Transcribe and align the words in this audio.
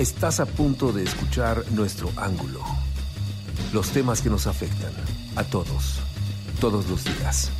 Estás 0.00 0.40
a 0.40 0.46
punto 0.46 0.92
de 0.92 1.02
escuchar 1.02 1.62
nuestro 1.72 2.10
ángulo. 2.16 2.64
Los 3.74 3.90
temas 3.90 4.22
que 4.22 4.30
nos 4.30 4.46
afectan 4.46 4.92
a 5.36 5.44
todos, 5.44 6.00
todos 6.58 6.88
los 6.88 7.04
días. 7.04 7.50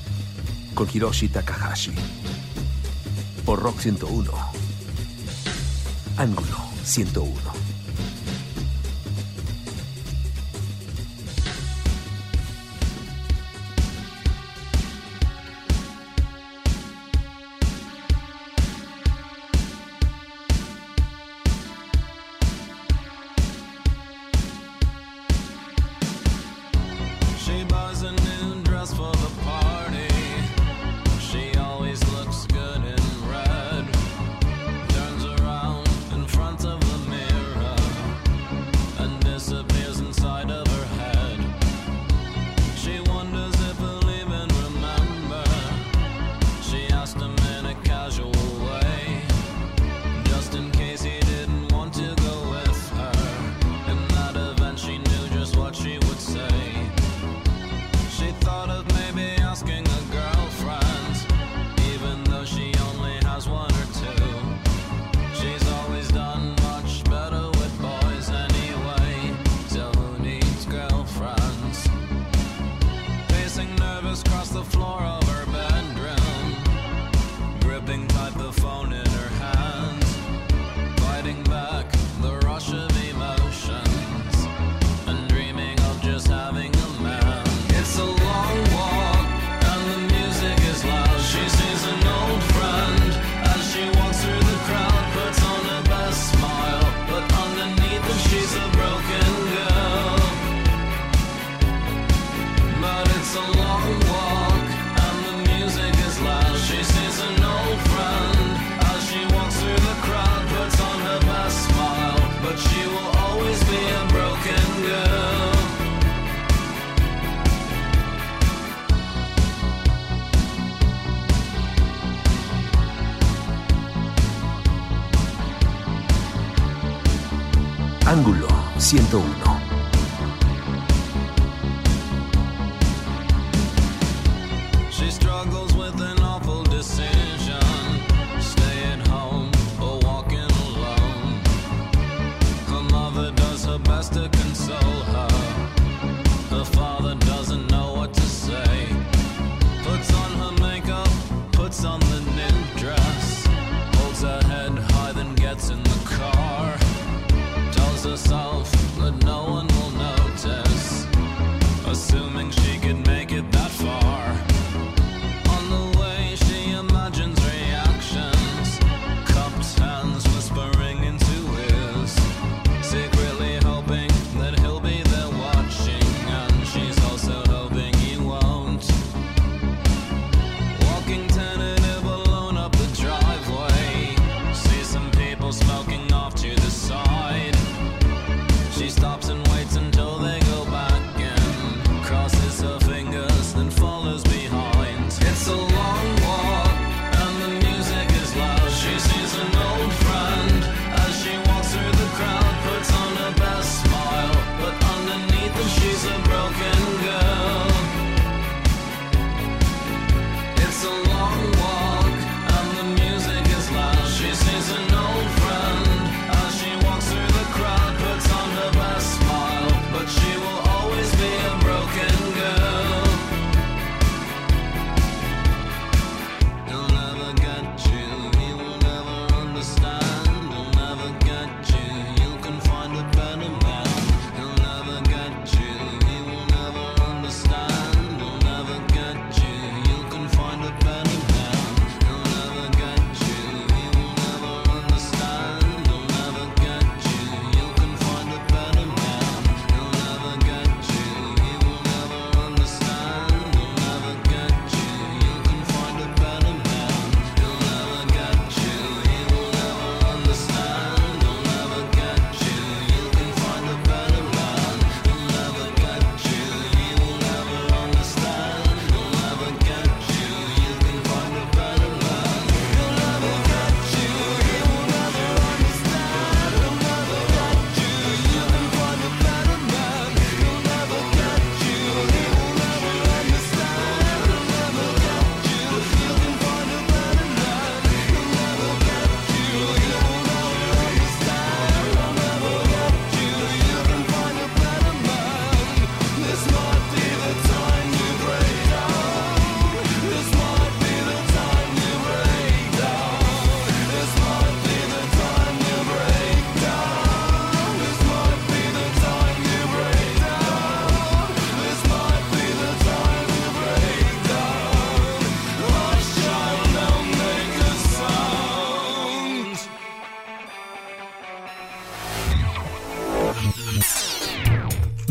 Con 0.75 0.89
Hiroshi 0.91 1.29
Takahashi. 1.29 1.93
Por 3.45 3.61
Rock 3.61 3.81
101. 3.81 4.33
Ángulo 6.17 6.57
101. 6.83 7.60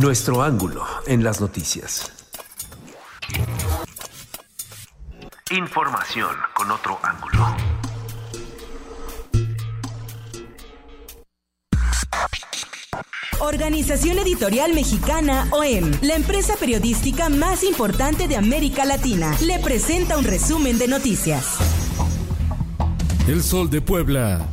Nuestro 0.10 0.42
ángulo 0.42 0.84
en 1.06 1.24
las 1.24 1.40
noticias. 1.40 2.12
Información 5.52 6.36
con 6.56 6.72
otro 6.72 6.98
ángulo. 7.04 7.56
Organización 13.40 14.18
Editorial 14.18 14.74
Mexicana 14.74 15.48
OEM, 15.52 15.92
la 16.02 16.16
empresa 16.16 16.56
periodística 16.56 17.30
más 17.30 17.64
importante 17.64 18.28
de 18.28 18.36
América 18.36 18.86
Latina, 18.86 19.38
le 19.42 19.60
presenta 19.60 20.18
un 20.18 20.24
resumen 20.24 20.80
de 20.80 20.88
noticias. 20.88 21.60
El 23.28 23.44
Sol 23.44 23.70
de 23.70 23.80
Puebla. 23.80 24.44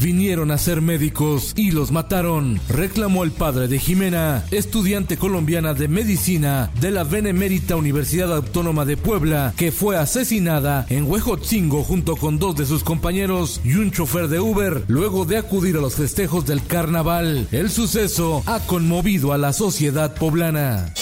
Vinieron 0.00 0.50
a 0.50 0.58
ser 0.58 0.80
médicos 0.80 1.52
y 1.56 1.70
los 1.70 1.90
mataron, 1.90 2.60
reclamó 2.68 3.24
el 3.24 3.30
padre 3.30 3.66
de 3.68 3.78
Jimena, 3.78 4.44
estudiante 4.50 5.16
colombiana 5.16 5.74
de 5.74 5.88
medicina 5.88 6.70
de 6.80 6.90
la 6.90 7.04
Benemérita 7.04 7.76
Universidad 7.76 8.34
Autónoma 8.34 8.84
de 8.84 8.96
Puebla, 8.96 9.54
que 9.56 9.72
fue 9.72 9.96
asesinada 9.96 10.86
en 10.90 11.10
Huejotzingo 11.10 11.82
junto 11.82 12.16
con 12.16 12.38
dos 12.38 12.56
de 12.56 12.66
sus 12.66 12.84
compañeros 12.84 13.60
y 13.64 13.74
un 13.74 13.90
chofer 13.90 14.28
de 14.28 14.40
Uber, 14.40 14.84
luego 14.88 15.24
de 15.24 15.38
acudir 15.38 15.76
a 15.76 15.80
los 15.80 15.94
festejos 15.94 16.46
del 16.46 16.64
carnaval. 16.66 17.48
El 17.50 17.70
suceso 17.70 18.42
ha 18.46 18.60
conmovido 18.60 19.32
a 19.32 19.38
la 19.38 19.52
sociedad 19.52 20.14
poblana. 20.14 20.92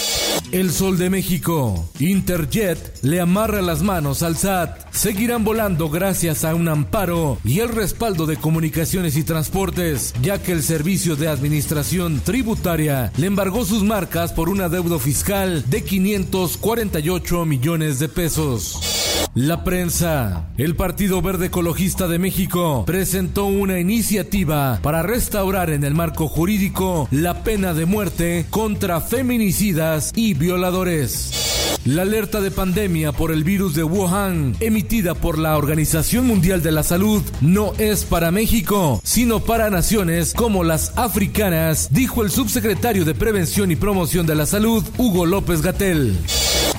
El 0.51 0.71
Sol 0.71 0.97
de 0.97 1.09
México. 1.09 1.89
Interjet 1.99 2.99
le 3.01 3.21
amarra 3.21 3.61
las 3.61 3.81
manos 3.81 4.23
al 4.23 4.37
SAT. 4.37 4.91
Seguirán 4.91 5.43
volando 5.43 5.89
gracias 5.89 6.43
a 6.43 6.55
un 6.55 6.67
amparo 6.67 7.37
y 7.43 7.59
el 7.59 7.69
respaldo 7.69 8.25
de 8.25 8.37
comunicaciones 8.37 9.17
y 9.17 9.23
transportes, 9.23 10.13
ya 10.21 10.41
que 10.41 10.51
el 10.51 10.63
Servicio 10.63 11.15
de 11.15 11.27
Administración 11.27 12.21
Tributaria 12.23 13.11
le 13.17 13.27
embargó 13.27 13.65
sus 13.65 13.83
marcas 13.83 14.33
por 14.33 14.49
un 14.49 14.61
adeudo 14.61 14.99
fiscal 14.99 15.63
de 15.67 15.83
548 15.83 17.45
millones 17.45 17.99
de 17.99 18.09
pesos. 18.09 18.95
La 19.35 19.65
prensa. 19.65 20.47
El 20.57 20.77
Partido 20.77 21.21
Verde 21.21 21.47
Ecologista 21.47 22.07
de 22.07 22.19
México 22.19 22.85
presentó 22.85 23.47
una 23.47 23.81
iniciativa 23.81 24.79
para 24.81 25.03
restaurar 25.03 25.71
en 25.71 25.83
el 25.83 25.93
marco 25.93 26.29
jurídico 26.29 27.09
la 27.11 27.43
pena 27.43 27.73
de 27.73 27.85
muerte 27.85 28.45
contra 28.49 29.01
feminicidas 29.01 30.13
y 30.15 30.34
violadores. 30.37 31.45
La 31.85 32.01
alerta 32.01 32.41
de 32.41 32.49
pandemia 32.49 33.11
por 33.11 33.31
el 33.31 33.43
virus 33.43 33.75
de 33.75 33.83
Wuhan, 33.83 34.55
emitida 34.59 35.13
por 35.13 35.37
la 35.37 35.55
Organización 35.55 36.25
Mundial 36.25 36.63
de 36.63 36.71
la 36.71 36.81
Salud, 36.81 37.21
no 37.41 37.73
es 37.77 38.05
para 38.05 38.31
México, 38.31 38.99
sino 39.03 39.41
para 39.41 39.69
naciones 39.69 40.33
como 40.33 40.63
las 40.63 40.97
africanas, 40.97 41.89
dijo 41.91 42.23
el 42.23 42.31
subsecretario 42.31 43.05
de 43.05 43.13
Prevención 43.13 43.69
y 43.69 43.75
Promoción 43.75 44.25
de 44.25 44.33
la 44.33 44.47
Salud, 44.47 44.83
Hugo 44.97 45.27
López 45.27 45.61
Gatel. 45.61 46.17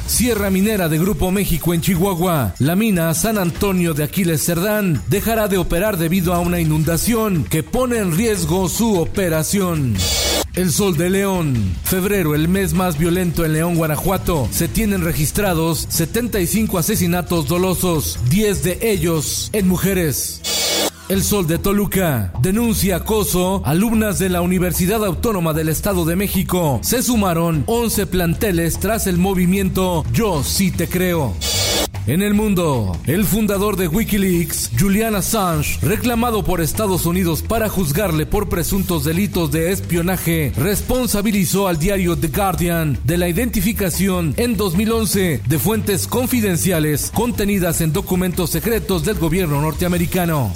Sierra 0.06 0.50
Minera 0.50 0.88
de 0.88 0.98
Grupo 0.98 1.30
México 1.30 1.74
en 1.74 1.82
Chihuahua. 1.82 2.54
La 2.58 2.74
mina 2.74 3.12
San 3.14 3.38
Antonio 3.38 3.92
de 3.94 4.04
Aquiles 4.04 4.44
Cerdán 4.44 5.02
dejará 5.08 5.46
de 5.46 5.58
operar 5.58 5.98
debido 5.98 6.32
a 6.32 6.40
una 6.40 6.58
inundación 6.58 7.44
que 7.44 7.62
pone 7.62 7.98
en 7.98 8.16
riesgo 8.16 8.68
su 8.68 8.98
operación. 8.98 9.94
El 10.56 10.72
Sol 10.72 10.96
de 10.96 11.10
León. 11.10 11.54
Febrero, 11.84 12.34
el 12.34 12.48
mes 12.48 12.72
más 12.72 12.96
violento 12.96 13.44
en 13.44 13.52
León, 13.52 13.76
Guanajuato. 13.76 14.48
Se 14.50 14.68
tienen 14.68 15.02
registrados 15.02 15.84
75 15.90 16.78
asesinatos 16.78 17.46
dolosos, 17.46 18.18
10 18.30 18.62
de 18.62 18.78
ellos 18.80 19.50
en 19.52 19.68
mujeres. 19.68 20.40
El 21.10 21.22
Sol 21.22 21.46
de 21.46 21.58
Toluca 21.58 22.32
denuncia 22.40 22.96
acoso. 22.96 23.60
Alumnas 23.66 24.18
de 24.18 24.30
la 24.30 24.40
Universidad 24.40 25.04
Autónoma 25.04 25.52
del 25.52 25.68
Estado 25.68 26.06
de 26.06 26.16
México 26.16 26.80
se 26.82 27.02
sumaron 27.02 27.62
11 27.66 28.06
planteles 28.06 28.80
tras 28.80 29.06
el 29.06 29.18
movimiento 29.18 30.06
Yo 30.10 30.42
sí 30.42 30.70
te 30.70 30.88
creo. 30.88 31.34
En 32.06 32.22
el 32.22 32.34
mundo, 32.34 32.96
el 33.06 33.24
fundador 33.24 33.76
de 33.76 33.88
Wikileaks, 33.88 34.70
Julian 34.78 35.16
Assange, 35.16 35.78
reclamado 35.82 36.44
por 36.44 36.60
Estados 36.60 37.04
Unidos 37.04 37.42
para 37.42 37.68
juzgarle 37.68 38.26
por 38.26 38.48
presuntos 38.48 39.02
delitos 39.02 39.50
de 39.50 39.72
espionaje, 39.72 40.52
responsabilizó 40.56 41.66
al 41.66 41.80
diario 41.80 42.16
The 42.16 42.28
Guardian 42.28 42.96
de 43.02 43.18
la 43.18 43.28
identificación 43.28 44.34
en 44.36 44.56
2011 44.56 45.42
de 45.44 45.58
fuentes 45.58 46.06
confidenciales 46.06 47.10
contenidas 47.12 47.80
en 47.80 47.92
documentos 47.92 48.50
secretos 48.50 49.04
del 49.04 49.18
gobierno 49.18 49.60
norteamericano. 49.60 50.54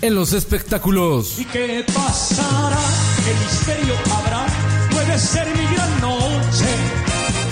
En 0.00 0.14
los 0.14 0.32
espectáculos. 0.32 1.38
¿Y 1.38 1.44
qué 1.44 1.84
pasará? 1.92 2.78
¿Qué 3.22 3.34
misterio 3.44 3.94
habrá? 4.14 4.46
Puede 4.90 5.18
ser 5.18 5.46
mi 5.48 5.74
gran 5.74 6.00
noche. 6.00 6.99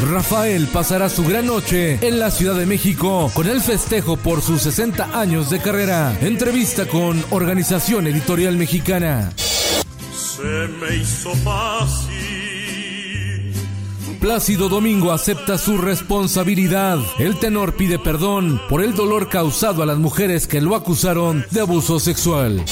Rafael 0.06 0.69
pasará 0.69 1.09
su 1.09 1.25
gran 1.25 1.47
noche 1.47 1.99
en 2.06 2.21
la 2.21 2.31
Ciudad 2.31 2.55
de 2.55 2.67
México 2.67 3.31
con 3.35 3.49
el 3.49 3.61
festejo 3.61 4.17
por 4.17 4.43
sus 4.43 4.62
60 4.62 5.19
años 5.19 5.50
de 5.50 5.59
carrera. 5.59 6.17
Entrevista 6.21 6.87
con 6.87 7.25
Organización 7.31 8.06
Editorial 8.06 8.56
Mexicana. 8.56 9.33
Se 10.12 10.69
me 10.69 10.97
hizo 10.97 11.35
fácil. 11.37 12.19
Plácido 14.21 14.69
Domingo 14.69 15.11
acepta 15.11 15.59
su 15.59 15.79
responsabilidad. 15.79 16.99
El 17.19 17.37
tenor 17.37 17.75
pide 17.75 17.99
perdón 17.99 18.61
por 18.69 18.82
el 18.82 18.94
dolor 18.94 19.29
causado 19.29 19.82
a 19.82 19.87
las 19.87 19.99
mujeres 19.99 20.46
que 20.46 20.61
lo 20.61 20.77
acusaron 20.77 21.44
de 21.51 21.61
abuso 21.61 21.99
sexual. 21.99 22.65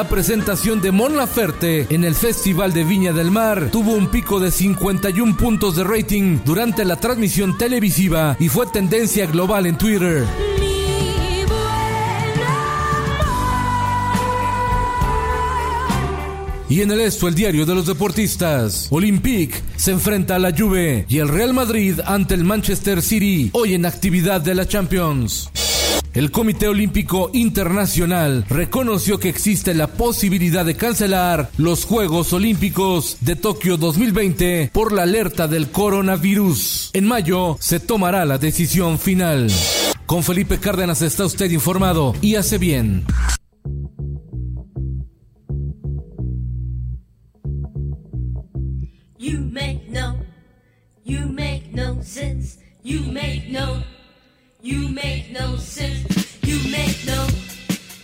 La 0.00 0.08
presentación 0.08 0.80
de 0.80 0.92
Mon 0.92 1.14
Laferte 1.14 1.86
en 1.90 2.04
el 2.04 2.14
Festival 2.14 2.72
de 2.72 2.84
Viña 2.84 3.12
del 3.12 3.30
Mar 3.30 3.68
tuvo 3.70 3.92
un 3.92 4.10
pico 4.10 4.40
de 4.40 4.50
51 4.50 5.36
puntos 5.36 5.76
de 5.76 5.84
rating 5.84 6.38
durante 6.42 6.86
la 6.86 6.96
transmisión 6.96 7.58
televisiva 7.58 8.34
y 8.40 8.48
fue 8.48 8.66
tendencia 8.68 9.26
global 9.26 9.66
en 9.66 9.76
Twitter. 9.76 10.24
Y 16.70 16.80
en 16.80 16.90
el 16.92 17.00
esto, 17.02 17.28
el 17.28 17.34
diario 17.34 17.66
de 17.66 17.74
los 17.74 17.86
deportistas. 17.86 18.86
Olympique 18.88 19.56
se 19.76 19.90
enfrenta 19.90 20.36
a 20.36 20.38
la 20.38 20.56
Juve 20.56 21.04
y 21.10 21.18
el 21.18 21.28
Real 21.28 21.52
Madrid 21.52 22.00
ante 22.06 22.32
el 22.32 22.44
Manchester 22.44 23.02
City, 23.02 23.50
hoy 23.52 23.74
en 23.74 23.84
actividad 23.84 24.40
de 24.40 24.54
la 24.54 24.66
Champions. 24.66 25.50
El 26.12 26.32
Comité 26.32 26.66
Olímpico 26.66 27.30
Internacional 27.32 28.44
reconoció 28.48 29.20
que 29.20 29.28
existe 29.28 29.74
la 29.74 29.86
posibilidad 29.86 30.64
de 30.64 30.74
cancelar 30.74 31.50
los 31.56 31.84
Juegos 31.84 32.32
Olímpicos 32.32 33.18
de 33.20 33.36
Tokio 33.36 33.76
2020 33.76 34.70
por 34.72 34.92
la 34.92 35.04
alerta 35.04 35.46
del 35.46 35.70
coronavirus. 35.70 36.90
En 36.94 37.06
mayo 37.06 37.56
se 37.60 37.78
tomará 37.78 38.24
la 38.24 38.38
decisión 38.38 38.98
final. 38.98 39.52
Con 40.06 40.24
Felipe 40.24 40.58
Cárdenas 40.58 41.00
está 41.00 41.24
usted 41.24 41.48
informado 41.52 42.16
y 42.20 42.34
hace 42.34 42.58
bien. 42.58 43.04
You 54.62 54.88
make 54.88 55.30
no 55.30 55.56
sense. 55.56 56.38
You 56.42 56.58
make 56.70 56.96
no, 57.06 57.26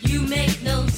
you 0.00 0.22
make 0.22 0.62
no 0.62 0.86
sense. 0.86 0.95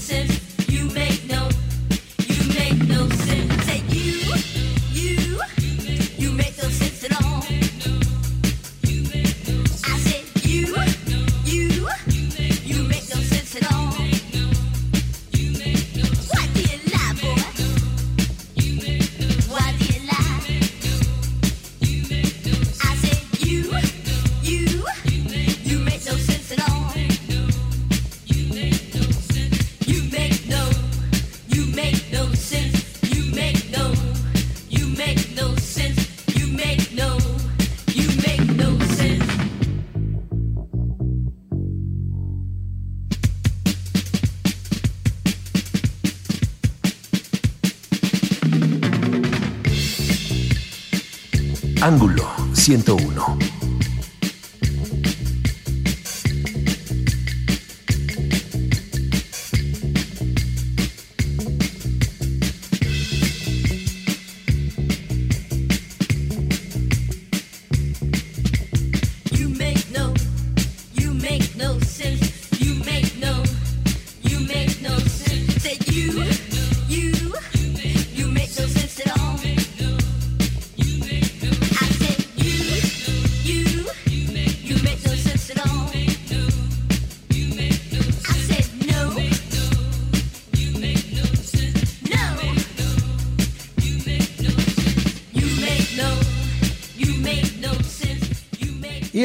Ángulo 51.89 52.23
101. 52.53 53.48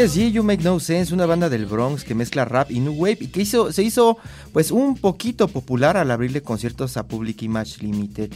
ESG 0.04 0.34
You 0.34 0.44
Make 0.44 0.64
No 0.64 0.82
Sense, 0.82 1.14
una 1.14 1.26
banda 1.26 1.48
del 1.48 1.66
Bronx 1.66 2.04
que 2.04 2.14
mezcla 2.14 2.44
rap 2.44 2.70
y 2.70 2.82
new 2.82 2.94
wave 2.94 3.20
y 3.22 3.28
que 3.28 3.44
hizo, 3.44 3.72
se 3.72 3.84
hizo 3.84 4.18
pues 4.52 4.70
un 4.70 4.98
poquito 4.98 5.48
popular 5.48 5.96
al 5.96 6.12
abrirle 6.12 6.42
conciertos 6.42 6.98
a 6.98 7.08
Public 7.08 7.42
Image 7.44 7.82
Limited. 7.82 8.30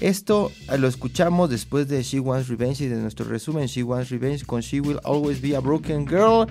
Esto 0.00 0.50
eh, 0.68 0.78
lo 0.78 0.88
escuchamos 0.88 1.48
después 1.48 1.86
de 1.86 2.02
She 2.02 2.18
Wants 2.18 2.48
Revenge 2.48 2.82
y 2.82 2.88
de 2.88 2.96
nuestro 2.96 3.24
resumen 3.24 3.68
She 3.68 3.84
Wants 3.84 4.10
Revenge 4.10 4.44
con 4.44 4.62
She 4.62 4.80
Will 4.80 4.98
Always 5.04 5.40
Be 5.40 5.54
a 5.54 5.60
Broken 5.60 6.06
Girl. 6.06 6.48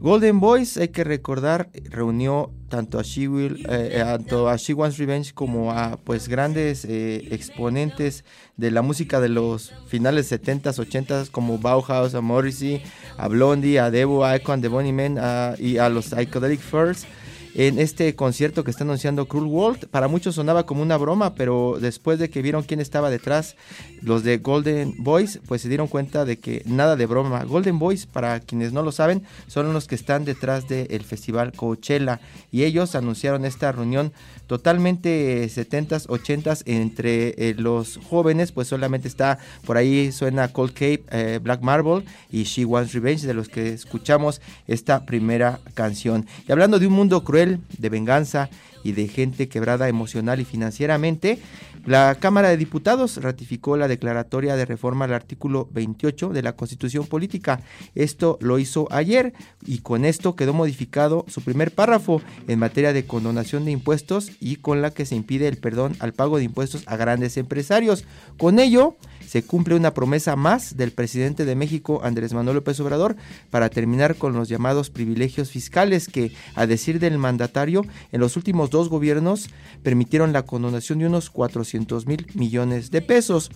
Golden 0.00 0.40
Boys, 0.40 0.78
hay 0.78 0.88
que 0.88 1.04
recordar, 1.04 1.68
reunió 1.84 2.50
tanto 2.70 2.98
a 2.98 3.02
She 3.02 3.28
Will, 3.28 3.66
eh, 3.68 3.90
eh, 3.92 3.98
tanto 3.98 4.48
a 4.48 4.56
She 4.56 4.72
Wants 4.72 4.96
Revenge 4.96 5.34
como 5.34 5.72
a 5.72 5.98
pues 5.98 6.26
grandes 6.26 6.86
eh, 6.86 7.28
exponentes 7.32 8.24
de 8.56 8.70
la 8.70 8.80
música 8.80 9.20
de 9.20 9.28
los 9.28 9.74
finales 9.88 10.32
70s, 10.32 10.78
80s 10.78 11.30
como 11.30 11.58
Bauhaus, 11.58 12.14
a 12.14 12.22
Morrissey, 12.22 12.82
a 13.18 13.28
Blondie, 13.28 13.78
a 13.78 13.90
Devo, 13.90 14.24
a 14.24 14.36
Icon, 14.36 14.62
The 14.62 14.68
Bonnie 14.68 14.92
Men 14.94 15.18
a- 15.18 15.54
y 15.58 15.76
a 15.76 15.90
los 15.90 16.06
Psychedelic 16.06 16.60
Furs 16.60 17.06
en 17.54 17.78
este 17.78 18.14
concierto 18.14 18.64
que 18.64 18.70
está 18.70 18.84
anunciando 18.84 19.26
Cruel 19.26 19.46
World. 19.46 19.88
Para 19.88 20.08
muchos 20.08 20.34
sonaba 20.34 20.66
como 20.66 20.82
una 20.82 20.96
broma, 20.96 21.34
pero 21.34 21.78
después 21.80 22.18
de 22.18 22.30
que 22.30 22.42
vieron 22.42 22.62
quién 22.62 22.80
estaba 22.80 23.10
detrás, 23.10 23.56
los 24.02 24.22
de 24.22 24.38
Golden 24.38 24.94
Boys, 24.98 25.40
pues 25.46 25.62
se 25.62 25.68
dieron 25.68 25.88
cuenta 25.88 26.24
de 26.24 26.38
que 26.38 26.62
nada 26.66 26.96
de 26.96 27.06
broma. 27.06 27.44
Golden 27.44 27.78
Boys, 27.78 28.06
para 28.06 28.40
quienes 28.40 28.72
no 28.72 28.82
lo 28.82 28.92
saben, 28.92 29.22
son 29.46 29.72
los 29.72 29.86
que 29.86 29.94
están 29.94 30.24
detrás 30.24 30.68
del 30.68 31.04
festival 31.04 31.52
Coachella 31.52 32.20
y 32.50 32.64
ellos 32.64 32.94
anunciaron 32.94 33.44
esta 33.44 33.72
reunión 33.72 34.12
totalmente 34.50 35.46
70s, 35.46 36.08
80s 36.08 36.64
entre 36.66 37.28
eh, 37.38 37.54
los 37.56 38.00
jóvenes, 38.08 38.50
pues 38.50 38.66
solamente 38.66 39.06
está 39.06 39.38
por 39.64 39.76
ahí 39.76 40.10
suena 40.10 40.48
Cold 40.48 40.72
Cape, 40.72 41.04
eh, 41.12 41.38
Black 41.40 41.62
Marble 41.62 42.02
y 42.32 42.42
She 42.42 42.64
Wants 42.64 42.92
Revenge, 42.92 43.28
de 43.28 43.34
los 43.34 43.48
que 43.48 43.68
escuchamos 43.68 44.40
esta 44.66 45.06
primera 45.06 45.60
canción. 45.74 46.26
Y 46.48 46.50
hablando 46.50 46.80
de 46.80 46.88
un 46.88 46.94
mundo 46.94 47.22
cruel, 47.22 47.60
de 47.78 47.90
venganza 47.90 48.50
y 48.82 48.90
de 48.90 49.06
gente 49.06 49.48
quebrada 49.48 49.88
emocional 49.88 50.40
y 50.40 50.44
financieramente, 50.44 51.38
la 51.86 52.14
Cámara 52.16 52.50
de 52.50 52.56
Diputados 52.56 53.16
ratificó 53.22 53.76
la 53.76 53.88
declaratoria 53.88 54.56
de 54.56 54.66
reforma 54.66 55.06
al 55.06 55.14
artículo 55.14 55.68
28 55.72 56.28
de 56.30 56.42
la 56.42 56.54
Constitución 56.54 57.06
Política. 57.06 57.60
Esto 57.94 58.38
lo 58.40 58.58
hizo 58.58 58.86
ayer 58.90 59.32
y 59.66 59.78
con 59.78 60.04
esto 60.04 60.36
quedó 60.36 60.52
modificado 60.52 61.24
su 61.28 61.42
primer 61.42 61.74
párrafo 61.74 62.20
en 62.48 62.58
materia 62.58 62.92
de 62.92 63.06
condonación 63.06 63.64
de 63.64 63.70
impuestos 63.70 64.32
y 64.40 64.56
con 64.56 64.82
la 64.82 64.90
que 64.90 65.06
se 65.06 65.16
impide 65.16 65.48
el 65.48 65.56
perdón 65.56 65.96
al 66.00 66.12
pago 66.12 66.38
de 66.38 66.44
impuestos 66.44 66.82
a 66.86 66.96
grandes 66.96 67.36
empresarios. 67.36 68.04
Con 68.38 68.58
ello, 68.58 68.96
se 69.30 69.44
cumple 69.44 69.76
una 69.76 69.94
promesa 69.94 70.34
más 70.34 70.76
del 70.76 70.90
presidente 70.90 71.44
de 71.44 71.54
México, 71.54 72.00
Andrés 72.02 72.32
Manuel 72.32 72.56
López 72.56 72.80
Obrador, 72.80 73.14
para 73.50 73.68
terminar 73.68 74.16
con 74.16 74.32
los 74.32 74.48
llamados 74.48 74.90
privilegios 74.90 75.50
fiscales 75.52 76.08
que, 76.08 76.32
a 76.56 76.66
decir 76.66 76.98
del 76.98 77.16
mandatario, 77.16 77.86
en 78.10 78.18
los 78.18 78.36
últimos 78.36 78.70
dos 78.70 78.88
gobiernos 78.88 79.48
permitieron 79.84 80.32
la 80.32 80.42
condonación 80.42 80.98
de 80.98 81.06
unos 81.06 81.30
400 81.30 82.08
mil 82.08 82.26
millones 82.34 82.90
de 82.90 83.02
pesos. 83.02 83.52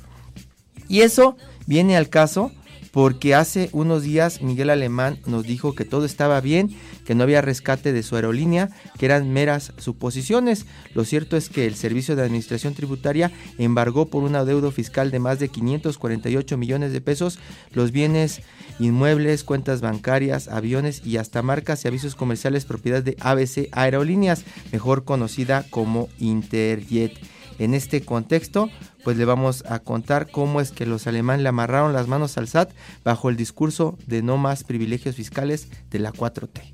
Y 0.89 1.01
eso 1.01 1.37
viene 1.67 1.97
al 1.97 2.09
caso 2.09 2.53
porque 2.95 3.35
hace 3.35 3.71
unos 3.73 4.05
días 4.05 4.41
Miguel 4.41 4.71
Alemán 4.71 5.19
nos 5.27 5.43
dijo 5.43 5.75
que 5.75 5.85
todo 5.85 6.05
estaba 6.05 6.41
bien, 6.41 6.71
que 7.05 7.17
no 7.17 7.25
había 7.25 7.41
rescate 7.41 7.93
de 7.93 8.05
su 8.05 8.15
aerolínea, 8.15 8.71
que 8.97 9.07
eran 9.07 9.33
meras 9.33 9.73
suposiciones. 9.79 10.67
Lo 10.95 11.05
cierto 11.05 11.37
es 11.37 11.49
que 11.49 11.67
el 11.67 11.75
Servicio 11.75 12.15
de 12.15 12.23
Administración 12.23 12.73
Tributaria 12.75 13.33
embargó 13.59 14.07
por 14.07 14.23
un 14.23 14.37
adeudo 14.37 14.71
fiscal 14.71 15.11
de 15.11 15.19
más 15.19 15.41
de 15.41 15.49
548 15.49 16.57
millones 16.57 16.93
de 16.93 17.01
pesos 17.01 17.41
los 17.73 17.91
bienes 17.91 18.43
inmuebles, 18.79 19.43
cuentas 19.43 19.81
bancarias, 19.81 20.47
aviones 20.47 21.05
y 21.05 21.17
hasta 21.17 21.43
marcas 21.43 21.85
y 21.85 21.89
avisos 21.89 22.15
comerciales 22.15 22.65
propiedad 22.65 23.03
de 23.03 23.17
ABC 23.19 23.71
Aerolíneas, 23.73 24.45
mejor 24.71 25.03
conocida 25.03 25.67
como 25.69 26.09
Interjet. 26.21 27.19
En 27.59 27.75
este 27.75 28.03
contexto, 28.03 28.69
pues 29.05 29.17
le 29.17 29.25
vamos 29.25 29.63
a 29.69 29.79
contar 29.79 30.31
cómo 30.31 30.61
es 30.61 30.73
que 30.73 30.87
los 30.87 31.07
alemanes 31.07 31.43
le 31.43 31.51
amarraron 31.51 31.93
las 31.93 32.09
manos 32.09 32.37
al 32.39 32.49
SAT 32.49 32.73
bajo 33.05 33.29
el 33.29 33.37
discurso 33.37 33.97
de 34.07 34.23
no 34.23 34.39
más 34.39 34.65
privilegios 34.65 35.15
fiscales 35.15 35.69
de 35.91 35.99
la 35.99 36.13
4T. 36.13 36.73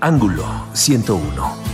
Ángulo 0.00 0.44
101. 0.74 1.73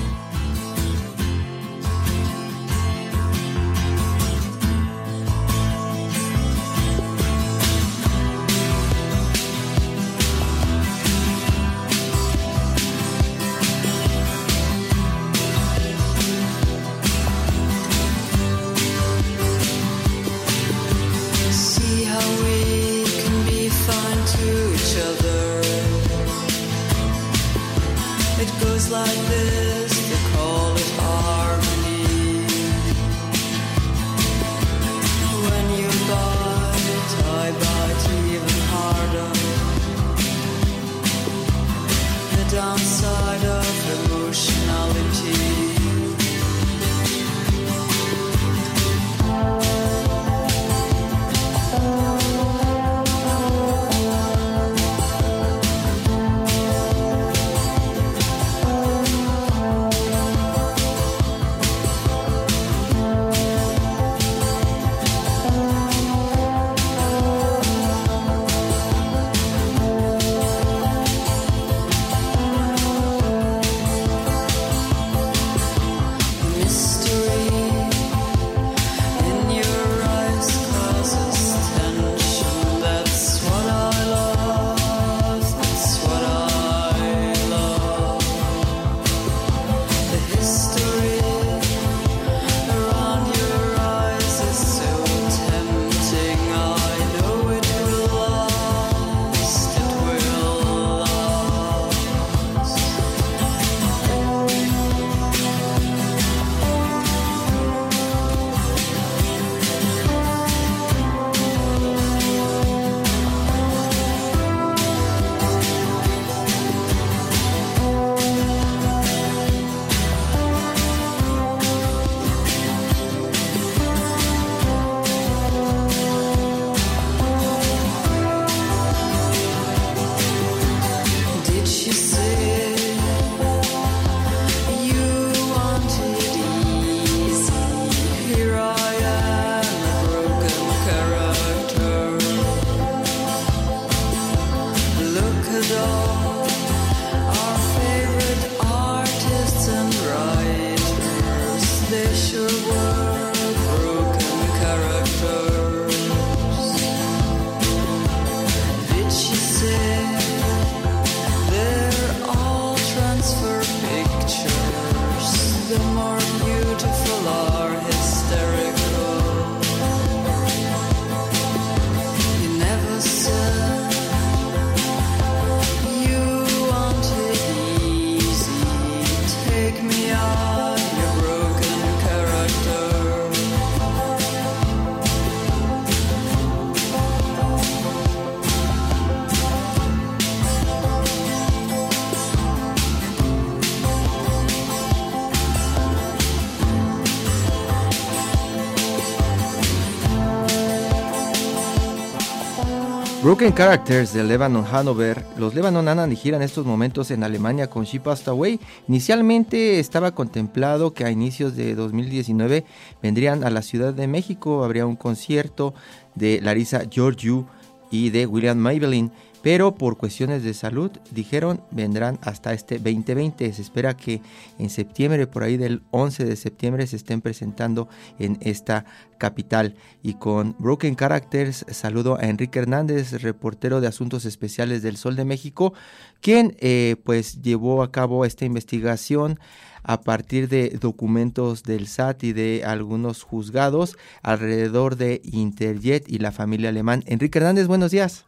Broken 203.23 203.53
Characters 203.53 204.15
de 204.15 204.25
Lebanon 204.25 204.65
Hanover. 204.65 205.23
Los 205.37 205.55
Lebanon 205.55 205.89
andan 205.89 206.11
y 206.11 206.17
giran 206.17 206.41
estos 206.41 206.65
momentos 206.65 207.11
en 207.11 207.23
Alemania 207.23 207.69
con 207.69 207.85
She 207.85 208.01
Passed 208.01 208.27
Away. 208.29 208.59
Inicialmente 208.89 209.79
estaba 209.79 210.15
contemplado 210.15 210.95
que 210.95 211.05
a 211.05 211.11
inicios 211.11 211.55
de 211.55 211.75
2019 211.75 212.65
vendrían 213.03 213.45
a 213.45 213.51
la 213.51 213.61
Ciudad 213.61 213.93
de 213.93 214.07
México. 214.07 214.65
Habría 214.65 214.87
un 214.87 214.97
concierto 214.97 215.75
de 216.15 216.41
Larissa 216.41 216.85
Georgiou 216.91 217.47
y 217.91 218.09
de 218.09 218.25
William 218.25 218.57
Maybelline. 218.57 219.13
Pero 219.43 219.75
por 219.75 219.97
cuestiones 219.97 220.43
de 220.43 220.53
salud, 220.53 220.91
dijeron, 221.11 221.63
vendrán 221.71 222.19
hasta 222.23 222.53
este 222.53 222.77
2020. 222.77 223.53
Se 223.53 223.63
espera 223.63 223.97
que 223.97 224.21
en 224.59 224.69
septiembre, 224.69 225.27
por 225.27 225.43
ahí 225.43 225.57
del 225.57 225.83
11 225.91 226.25
de 226.25 226.37
septiembre, 226.37 226.87
se 226.87 226.97
estén 226.97 227.23
presentando 227.23 227.89
en 228.19 228.39
esta 228.43 228.85
capital. 229.19 229.77
Y 230.03 230.15
con 230.15 230.57
Broken 230.59 230.95
Characters, 230.95 231.65
saludo 231.71 232.19
a 232.21 232.29
Enrique 232.29 232.59
Hernández, 232.59 233.23
reportero 233.23 233.81
de 233.81 233.87
Asuntos 233.87 234.27
Especiales 234.27 234.83
del 234.83 234.97
Sol 234.97 235.17
de 235.17 235.25
México, 235.25 235.73
quien 236.21 236.57
eh, 236.61 236.97
pues 237.05 237.41
llevó 237.41 237.83
a 237.83 237.91
cabo 237.91 238.27
esta 238.27 238.45
investigación 238.45 239.39
a 239.83 240.03
partir 240.03 240.49
de 240.49 240.77
documentos 240.81 241.63
del 241.63 241.87
SAT 241.87 242.25
y 242.25 242.33
de 242.35 242.63
algunos 242.67 243.23
juzgados 243.23 243.97
alrededor 244.23 244.97
de 244.97 245.23
Interjet 245.25 246.07
y 246.07 246.19
la 246.19 246.33
familia 246.33 246.69
alemán. 246.69 247.03
Enrique 247.07 247.39
Hernández, 247.39 247.67
buenos 247.67 247.91
días. 247.91 248.27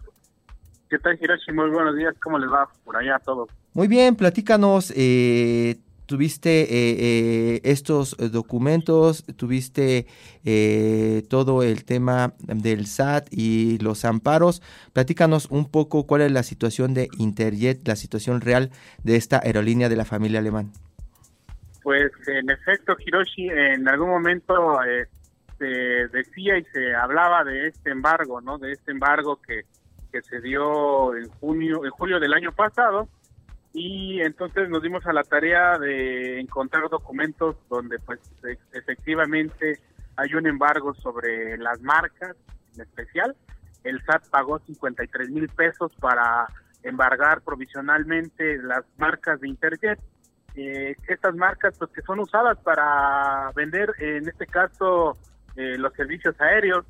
¿Qué 0.93 0.99
tal, 0.99 1.19
Hiroshi? 1.19 1.53
Muy 1.53 1.71
buenos 1.71 1.97
días. 1.97 2.15
¿Cómo 2.23 2.39
les 2.39 2.51
va 2.51 2.69
por 2.85 2.95
allá 2.99 3.17
a 3.17 3.19
todos? 3.19 3.49
Muy 3.73 3.89
bien, 3.89 4.15
platícanos. 4.15 4.93
eh, 4.95 5.77
tuviste 6.05 6.65
eh, 6.65 6.67
eh, 6.99 7.61
estos 7.65 8.15
eh, 8.19 8.29
documentos, 8.29 9.25
tuviste 9.37 10.07
eh, 10.45 11.23
todo 11.31 11.63
el 11.63 11.87
tema 11.87 12.35
del 12.43 12.87
SAT 12.87 13.29
y 13.31 13.79
los 13.79 14.05
amparos. 14.05 14.61
Platícanos 14.93 15.47
un 15.51 15.71
poco 15.71 16.07
cuál 16.07 16.21
es 16.21 16.31
la 16.31 16.43
situación 16.43 16.93
de 16.93 17.09
Interjet, 17.19 17.89
la 17.89 17.97
situación 17.97 18.43
real 18.43 18.69
de 19.03 19.17
esta 19.17 19.41
aerolínea 19.43 19.89
de 19.89 19.97
la 19.97 20.05
familia 20.05 20.41
alemán. 20.41 20.73
Pues 21.83 22.13
en 22.27 22.51
efecto, 22.51 22.95
Hiroshi, 23.03 23.49
en 23.49 23.89
algún 23.89 24.11
momento 24.11 24.85
eh, 24.85 25.07
se 25.59 25.65
decía 26.15 26.59
y 26.59 26.65
se 26.65 26.95
hablaba 26.95 27.45
de 27.45 27.69
este 27.69 27.91
embargo, 27.91 28.43
¿no? 28.43 28.59
De 28.59 28.73
este 28.73 28.93
embargo 28.93 29.41
que, 29.41 29.63
que 30.13 30.23
se 30.23 30.41
dio 30.41 31.17
en 31.17 31.29
junio, 31.41 31.85
en 31.85 31.91
julio 31.91 32.21
del 32.21 32.35
año 32.35 32.53
pasado, 32.53 33.09
y 33.73 34.21
entonces 34.21 34.69
nos 34.69 34.83
dimos 34.83 35.07
a 35.07 35.13
la 35.13 35.25
tarea 35.25 35.79
de 35.79 36.39
encontrar 36.39 36.89
documentos 36.91 37.57
donde, 37.71 37.99
pues, 38.01 38.21
e- 38.45 38.59
efectivamente 38.73 39.81
hay 40.17 40.35
un 40.35 40.47
embargo 40.47 40.95
sobre 40.95 41.57
las 41.57 41.81
marcas, 41.81 42.37
en 42.75 42.83
especial. 42.83 43.35
El 43.83 44.03
SAT 44.05 44.29
pagó 44.29 44.59
53 44.59 45.31
mil 45.31 45.49
pesos 45.49 45.91
para 46.01 46.47
embargar 46.83 47.41
provisionalmente 47.41 48.59
las 48.59 48.85
marcas 48.99 49.41
de 49.41 49.49
Interjet. 49.49 49.99
Eh, 50.55 50.97
estas 51.09 51.35
marcas 51.35 51.75
pues 51.79 51.91
que 51.93 52.03
son 52.03 52.21
usadas 52.21 52.59
para 52.59 53.51
vender 53.55 53.95
en 53.99 54.29
este 54.29 54.47
caso 54.47 55.17
eh, 55.57 55.79
los 55.79 55.95
servicios 55.95 56.39
aéreos 56.43 56.85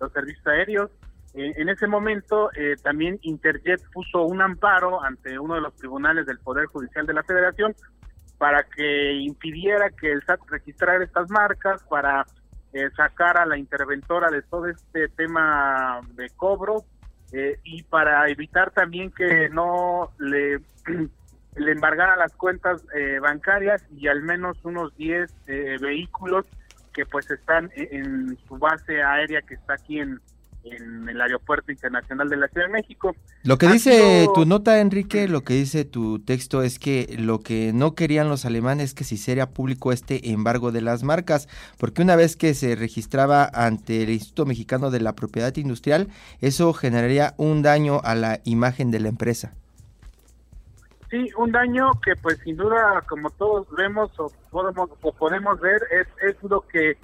los 0.00 0.12
servicios 0.12 0.44
aéreos 0.48 0.90
en 1.36 1.68
ese 1.68 1.86
momento 1.86 2.50
eh, 2.54 2.76
también 2.82 3.18
Interjet 3.22 3.82
puso 3.92 4.22
un 4.22 4.40
amparo 4.40 5.02
ante 5.02 5.38
uno 5.38 5.54
de 5.54 5.60
los 5.60 5.74
tribunales 5.76 6.26
del 6.26 6.38
Poder 6.38 6.66
Judicial 6.66 7.06
de 7.06 7.12
la 7.12 7.22
Federación 7.22 7.74
para 8.38 8.64
que 8.64 9.12
impidiera 9.14 9.90
que 9.90 10.12
el 10.12 10.22
SAT 10.22 10.40
registrara 10.48 11.04
estas 11.04 11.30
marcas 11.30 11.82
para 11.84 12.24
eh, 12.72 12.88
sacar 12.96 13.38
a 13.38 13.46
la 13.46 13.58
interventora 13.58 14.30
de 14.30 14.42
todo 14.42 14.66
este 14.66 15.08
tema 15.08 16.00
de 16.14 16.30
cobro 16.30 16.84
eh, 17.32 17.58
y 17.64 17.82
para 17.82 18.28
evitar 18.30 18.70
también 18.70 19.10
que 19.10 19.48
no 19.48 20.12
le 20.18 20.60
le 21.56 21.72
embargaran 21.72 22.18
las 22.18 22.34
cuentas 22.34 22.84
eh, 22.94 23.18
bancarias 23.18 23.84
y 23.96 24.08
al 24.08 24.22
menos 24.22 24.58
unos 24.64 24.94
10 24.96 25.34
eh, 25.46 25.76
vehículos 25.80 26.46
que 26.92 27.04
pues 27.06 27.30
están 27.30 27.70
en 27.74 28.38
su 28.46 28.58
base 28.58 29.02
aérea 29.02 29.42
que 29.42 29.54
está 29.54 29.74
aquí 29.74 30.00
en, 30.00 30.20
en 30.70 31.08
el 31.08 31.20
Aeropuerto 31.20 31.70
Internacional 31.72 32.28
de 32.28 32.36
la 32.36 32.48
Ciudad 32.48 32.66
de 32.66 32.72
México. 32.72 33.14
Lo 33.44 33.58
que 33.58 33.66
Ha 33.66 33.72
dice 33.72 34.20
sido- 34.22 34.32
tu 34.32 34.46
nota, 34.46 34.80
Enrique, 34.80 35.28
lo 35.28 35.42
que 35.42 35.54
dice 35.54 35.84
tu 35.84 36.18
texto 36.18 36.62
es 36.62 36.78
que 36.78 37.16
lo 37.18 37.40
que 37.40 37.72
no 37.72 37.94
querían 37.94 38.28
los 38.28 38.44
alemanes 38.44 38.86
es 38.90 38.94
que 38.94 39.04
se 39.04 39.14
hiciera 39.16 39.50
público 39.50 39.92
este 39.92 40.30
embargo 40.30 40.72
de 40.72 40.80
las 40.80 41.02
marcas, 41.02 41.48
porque 41.78 42.02
una 42.02 42.16
vez 42.16 42.36
que 42.36 42.54
se 42.54 42.74
registraba 42.76 43.48
ante 43.52 44.02
el 44.02 44.10
Instituto 44.10 44.46
Mexicano 44.46 44.90
de 44.90 45.00
la 45.00 45.14
Propiedad 45.14 45.54
Industrial, 45.56 46.08
eso 46.40 46.72
generaría 46.72 47.34
un 47.36 47.62
daño 47.62 48.00
a 48.02 48.14
la 48.14 48.40
imagen 48.44 48.90
de 48.90 49.00
la 49.00 49.08
empresa. 49.08 49.52
Sí, 51.10 51.30
un 51.38 51.52
daño 51.52 51.92
que 52.04 52.16
pues 52.16 52.38
sin 52.42 52.56
duda, 52.56 53.00
como 53.08 53.30
todos 53.30 53.68
vemos 53.76 54.10
o 54.18 54.30
podemos, 54.50 54.90
o 55.02 55.12
podemos 55.12 55.60
ver, 55.60 55.80
es, 55.92 56.08
es 56.28 56.50
lo 56.50 56.62
que 56.62 56.96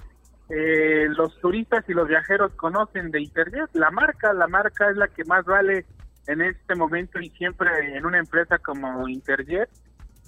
eh, 0.49 1.07
los 1.09 1.39
turistas 1.39 1.83
y 1.87 1.93
los 1.93 2.07
viajeros 2.07 2.53
conocen 2.53 3.11
de 3.11 3.21
Internet. 3.21 3.69
La 3.73 3.91
marca, 3.91 4.33
la 4.33 4.47
marca 4.47 4.89
es 4.89 4.97
la 4.97 5.07
que 5.07 5.23
más 5.25 5.45
vale 5.45 5.85
en 6.27 6.41
este 6.41 6.75
momento 6.75 7.19
y 7.19 7.29
siempre 7.31 7.69
en 7.95 8.05
una 8.05 8.19
empresa 8.19 8.57
como 8.59 9.07
Interjet. 9.07 9.69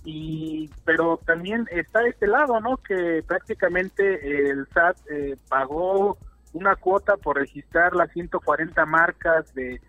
Y, 0.03 0.69
pero 0.85 1.19
también 1.25 1.67
está 1.71 2.05
este 2.07 2.27
lado, 2.27 2.59
¿no? 2.59 2.77
Que 2.77 3.23
prácticamente 3.27 4.49
el 4.49 4.67
SAT 4.67 4.97
eh, 5.09 5.35
pagó 5.49 6.17
una 6.53 6.75
cuota 6.75 7.17
por 7.17 7.37
registrar 7.37 7.95
las 7.95 8.11
140 8.11 8.85
marcas 8.85 9.51
de, 9.55 9.81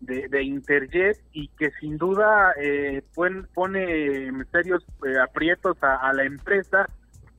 de, 0.00 0.42
Interjet 0.42 1.18
y 1.32 1.48
que 1.48 1.70
sin 1.80 1.96
duda 1.96 2.52
eh, 2.60 3.02
pon- 3.14 3.48
pone 3.54 4.26
en 4.26 4.46
serios 4.50 4.84
eh, 5.06 5.18
aprietos 5.18 5.76
a 5.80 6.12
la 6.12 6.24
empresa, 6.24 6.86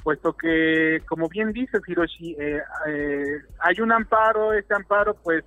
puesto 0.04 0.34
que, 0.34 1.02
como 1.08 1.30
bien 1.30 1.54
dices, 1.54 1.82
Hiroshi, 1.88 2.36
eh, 2.39 2.62
eh, 2.88 3.42
hay 3.60 3.80
un 3.80 3.92
amparo, 3.92 4.54
este 4.54 4.76
amparo 4.76 5.16
pues 5.16 5.44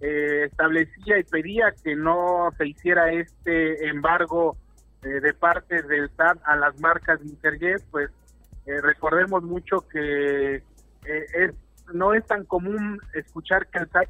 eh, 0.00 0.44
establecía 0.44 1.18
y 1.18 1.24
pedía 1.24 1.72
que 1.82 1.96
no 1.96 2.50
se 2.58 2.68
hiciera 2.68 3.10
este 3.12 3.88
embargo 3.88 4.56
eh, 5.02 5.08
de 5.08 5.32
parte 5.32 5.82
del 5.82 6.10
SAT 6.16 6.38
a 6.44 6.56
las 6.56 6.78
marcas 6.80 7.18
de 7.20 7.28
Interjet, 7.28 7.82
pues 7.90 8.10
eh, 8.66 8.80
recordemos 8.82 9.42
mucho 9.42 9.86
que 9.88 10.62
es 11.06 11.54
no 11.94 12.12
es 12.14 12.26
tan 12.26 12.44
común 12.44 12.98
escuchar 13.14 13.68
que 13.68 13.78
el 13.78 13.88
SAT 13.88 14.08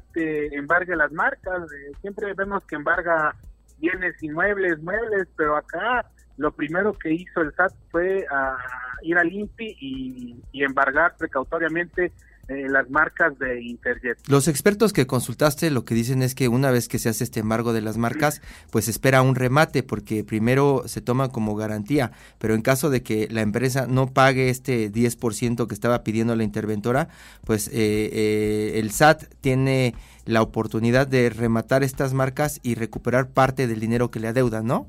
embargue 0.51 0.95
las 0.95 1.11
marcas. 1.11 1.61
siempre 2.01 2.33
vemos 2.33 2.63
que 2.65 2.75
embarga 2.75 3.35
bienes 3.77 4.21
inmuebles, 4.23 4.81
muebles, 4.81 5.27
pero 5.37 5.55
acá 5.55 6.09
lo 6.37 6.51
primero 6.51 6.91
que 6.93 7.13
hizo 7.13 7.41
el 7.41 7.53
SAT 7.53 7.73
fue 7.91 8.25
ah, 8.31 8.57
ir 9.01 9.17
al 9.17 9.31
INPI 9.31 9.77
y, 9.79 10.35
y 10.51 10.63
embargar 10.63 11.15
precautoriamente 11.17 12.11
eh, 12.49 12.69
las 12.69 12.89
marcas 12.89 13.37
de 13.39 13.61
Interjet. 13.61 14.17
Los 14.29 14.47
expertos 14.47 14.93
que 14.93 15.05
consultaste 15.05 15.69
lo 15.69 15.83
que 15.83 15.95
dicen 15.95 16.21
es 16.21 16.33
que 16.33 16.47
una 16.47 16.71
vez 16.71 16.87
que 16.87 16.97
se 16.97 17.09
hace 17.09 17.25
este 17.25 17.41
embargo 17.41 17.73
de 17.73 17.81
las 17.81 17.97
marcas, 17.97 18.41
pues 18.71 18.87
espera 18.87 19.21
un 19.21 19.35
remate 19.35 19.83
porque 19.83 20.23
primero 20.23 20.83
se 20.85 21.01
toma 21.01 21.27
como 21.27 21.57
garantía, 21.57 22.13
pero 22.37 22.55
en 22.55 22.61
caso 22.61 22.89
de 22.89 23.03
que 23.03 23.27
la 23.29 23.41
empresa 23.41 23.85
no 23.85 24.13
pague 24.13 24.49
este 24.49 24.89
10% 24.89 25.67
que 25.67 25.73
estaba 25.73 26.05
pidiendo 26.05 26.37
la 26.37 26.43
interventora, 26.43 27.09
pues 27.43 27.67
eh, 27.67 27.73
eh, 27.73 28.71
el 28.75 28.91
SAT 28.91 29.25
tiene 29.41 29.93
la 30.23 30.41
oportunidad 30.41 31.05
de 31.05 31.29
rematar 31.29 31.83
estas 31.83 32.13
marcas 32.13 32.61
y 32.63 32.75
recuperar 32.75 33.27
parte 33.27 33.67
del 33.67 33.81
dinero 33.81 34.09
que 34.09 34.21
le 34.21 34.29
adeudan, 34.29 34.65
¿no? 34.65 34.87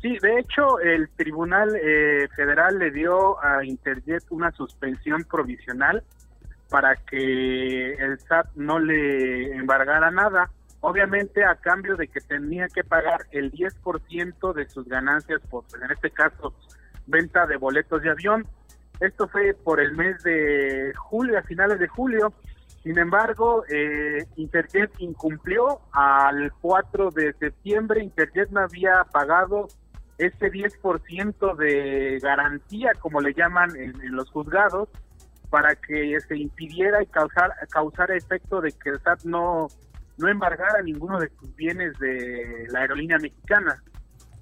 Sí, 0.00 0.16
de 0.22 0.38
hecho, 0.38 0.78
el 0.78 1.08
Tribunal 1.10 1.74
eh, 1.74 2.28
Federal 2.36 2.78
le 2.78 2.92
dio 2.92 3.42
a 3.42 3.64
Interjet 3.64 4.22
una 4.30 4.52
suspensión 4.52 5.24
provisional 5.24 6.04
para 6.68 6.94
que 6.94 7.94
el 7.94 8.18
SAT 8.20 8.54
no 8.54 8.78
le 8.78 9.56
embargara 9.56 10.10
nada, 10.10 10.50
obviamente 10.80 11.44
a 11.44 11.56
cambio 11.56 11.96
de 11.96 12.06
que 12.06 12.20
tenía 12.20 12.68
que 12.68 12.84
pagar 12.84 13.26
el 13.32 13.50
10% 13.50 14.52
de 14.52 14.68
sus 14.68 14.86
ganancias 14.86 15.40
por, 15.50 15.64
en 15.82 15.90
este 15.90 16.10
caso, 16.10 16.54
venta 17.06 17.46
de 17.46 17.56
boletos 17.56 18.02
de 18.02 18.10
avión. 18.10 18.46
Esto 19.00 19.26
fue 19.26 19.54
por 19.54 19.80
el 19.80 19.96
mes 19.96 20.22
de 20.22 20.92
julio, 20.94 21.38
a 21.38 21.42
finales 21.42 21.80
de 21.80 21.88
julio. 21.88 22.32
Sin 22.82 22.98
embargo, 22.98 23.64
eh, 23.68 24.24
Interjet 24.36 24.92
incumplió 24.98 25.80
al 25.92 26.52
4 26.60 27.10
de 27.10 27.32
septiembre. 27.34 28.02
Interjet 28.02 28.50
no 28.50 28.60
había 28.60 29.04
pagado 29.04 29.68
ese 30.18 30.50
10% 30.50 31.56
de 31.56 32.18
garantía, 32.20 32.92
como 33.00 33.20
le 33.20 33.32
llaman 33.32 33.70
en, 33.76 34.00
en 34.02 34.16
los 34.16 34.30
juzgados, 34.30 34.88
para 35.50 35.74
que 35.76 36.18
se 36.20 36.36
impidiera 36.36 37.02
y 37.02 37.06
causar, 37.06 37.52
causar 37.70 38.10
efecto 38.10 38.60
de 38.60 38.72
que 38.72 38.90
el 38.90 39.00
SAT 39.00 39.24
no, 39.24 39.68
no 40.18 40.28
embargara 40.28 40.82
ninguno 40.82 41.18
de 41.18 41.30
sus 41.40 41.54
bienes 41.56 41.98
de 41.98 42.66
la 42.70 42.80
aerolínea 42.80 43.18
mexicana. 43.18 43.82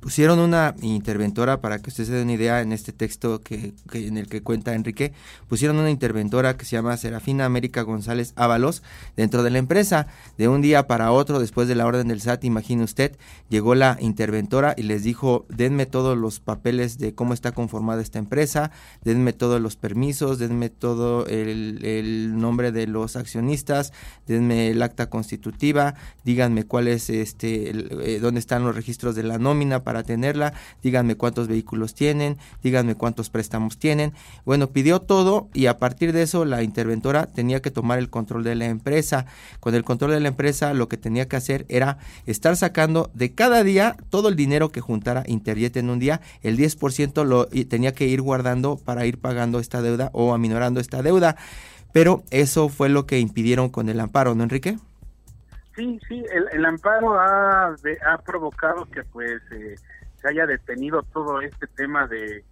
Pusieron 0.06 0.38
una 0.38 0.76
interventora, 0.82 1.60
para 1.60 1.80
que 1.80 1.90
usted 1.90 2.04
se 2.04 2.12
dé 2.12 2.22
una 2.22 2.34
idea 2.34 2.60
en 2.60 2.70
este 2.70 2.92
texto 2.92 3.40
que, 3.40 3.74
que 3.90 4.06
en 4.06 4.18
el 4.18 4.28
que 4.28 4.40
cuenta 4.40 4.72
Enrique, 4.72 5.12
pusieron 5.48 5.78
una 5.78 5.90
interventora 5.90 6.56
que 6.56 6.64
se 6.64 6.76
llama 6.76 6.96
Serafina 6.96 7.44
América 7.44 7.82
González 7.82 8.32
Ábalos 8.36 8.84
dentro 9.16 9.42
de 9.42 9.50
la 9.50 9.58
empresa. 9.58 10.06
De 10.38 10.46
un 10.46 10.62
día 10.62 10.86
para 10.86 11.10
otro, 11.10 11.40
después 11.40 11.66
de 11.66 11.74
la 11.74 11.86
orden 11.86 12.06
del 12.06 12.20
SAT, 12.20 12.44
imagine 12.44 12.84
usted, 12.84 13.16
llegó 13.48 13.74
la 13.74 13.98
interventora 14.00 14.74
y 14.76 14.84
les 14.84 15.02
dijo, 15.02 15.44
denme 15.48 15.86
todos 15.86 16.16
los 16.16 16.38
papeles 16.38 16.98
de 16.98 17.12
cómo 17.12 17.34
está 17.34 17.50
conformada 17.50 18.00
esta 18.00 18.20
empresa, 18.20 18.70
denme 19.02 19.32
todos 19.32 19.60
los 19.60 19.74
permisos, 19.74 20.38
denme 20.38 20.70
todo 20.70 21.26
el, 21.26 22.38
nombre 22.38 22.70
de 22.70 22.86
los 22.86 23.16
accionistas, 23.16 23.92
denme 24.28 24.68
el 24.68 24.82
acta 24.82 25.10
constitutiva, 25.10 25.96
díganme 26.24 26.62
cuál 26.62 26.86
es 26.86 27.10
este, 27.10 27.70
el, 27.70 27.88
eh, 28.04 28.20
dónde 28.20 28.38
están 28.38 28.62
los 28.62 28.76
registros 28.76 29.16
de 29.16 29.24
la 29.24 29.38
nómina 29.38 29.82
para 29.82 29.95
tenerla, 30.02 30.52
díganme 30.82 31.16
cuántos 31.16 31.48
vehículos 31.48 31.94
tienen, 31.94 32.38
díganme 32.62 32.94
cuántos 32.94 33.30
préstamos 33.30 33.78
tienen. 33.78 34.12
Bueno, 34.44 34.68
pidió 34.68 35.00
todo 35.00 35.48
y 35.54 35.66
a 35.66 35.78
partir 35.78 36.12
de 36.12 36.22
eso 36.22 36.44
la 36.44 36.62
interventora 36.62 37.26
tenía 37.26 37.60
que 37.60 37.70
tomar 37.70 37.98
el 37.98 38.10
control 38.10 38.44
de 38.44 38.54
la 38.54 38.66
empresa. 38.66 39.26
Con 39.60 39.74
el 39.74 39.84
control 39.84 40.12
de 40.12 40.20
la 40.20 40.28
empresa 40.28 40.74
lo 40.74 40.88
que 40.88 40.96
tenía 40.96 41.28
que 41.28 41.36
hacer 41.36 41.66
era 41.68 41.98
estar 42.26 42.56
sacando 42.56 43.10
de 43.14 43.32
cada 43.32 43.62
día 43.62 43.96
todo 44.10 44.28
el 44.28 44.36
dinero 44.36 44.70
que 44.70 44.80
juntara 44.80 45.24
Interjet 45.26 45.76
en 45.76 45.90
un 45.90 45.98
día, 45.98 46.20
el 46.42 46.56
10% 46.56 47.24
lo 47.24 47.46
tenía 47.46 47.92
que 47.92 48.06
ir 48.06 48.22
guardando 48.22 48.76
para 48.76 49.06
ir 49.06 49.18
pagando 49.18 49.58
esta 49.58 49.82
deuda 49.82 50.10
o 50.12 50.34
aminorando 50.34 50.80
esta 50.80 51.02
deuda. 51.02 51.36
Pero 51.92 52.24
eso 52.30 52.68
fue 52.68 52.88
lo 52.88 53.06
que 53.06 53.20
impidieron 53.20 53.70
con 53.70 53.88
el 53.88 54.00
amparo, 54.00 54.34
¿no, 54.34 54.42
Enrique? 54.42 54.76
Sí, 55.76 56.00
sí, 56.08 56.24
el, 56.32 56.48
el 56.52 56.64
amparo 56.64 57.20
ha, 57.20 57.74
de- 57.82 57.98
ha 58.04 58.16
provocado 58.18 58.86
que 58.86 59.02
pues 59.04 59.40
eh, 59.52 59.74
se 60.20 60.28
haya 60.28 60.46
detenido 60.46 61.02
todo 61.12 61.40
este 61.42 61.66
tema 61.66 62.06
de, 62.06 62.44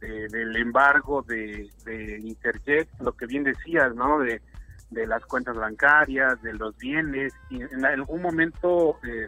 de- 0.00 0.28
del 0.28 0.54
embargo 0.56 1.22
de, 1.22 1.68
de 1.84 2.18
Interjet, 2.20 2.88
lo 3.00 3.12
que 3.12 3.26
bien 3.26 3.42
decías, 3.44 3.94
¿no? 3.96 4.20
De, 4.20 4.40
de 4.90 5.06
las 5.08 5.24
cuentas 5.26 5.56
bancarias, 5.56 6.40
de 6.42 6.54
los 6.54 6.76
bienes, 6.78 7.32
y 7.50 7.60
en 7.62 7.84
algún 7.84 8.22
momento 8.22 8.98
eh, 9.02 9.26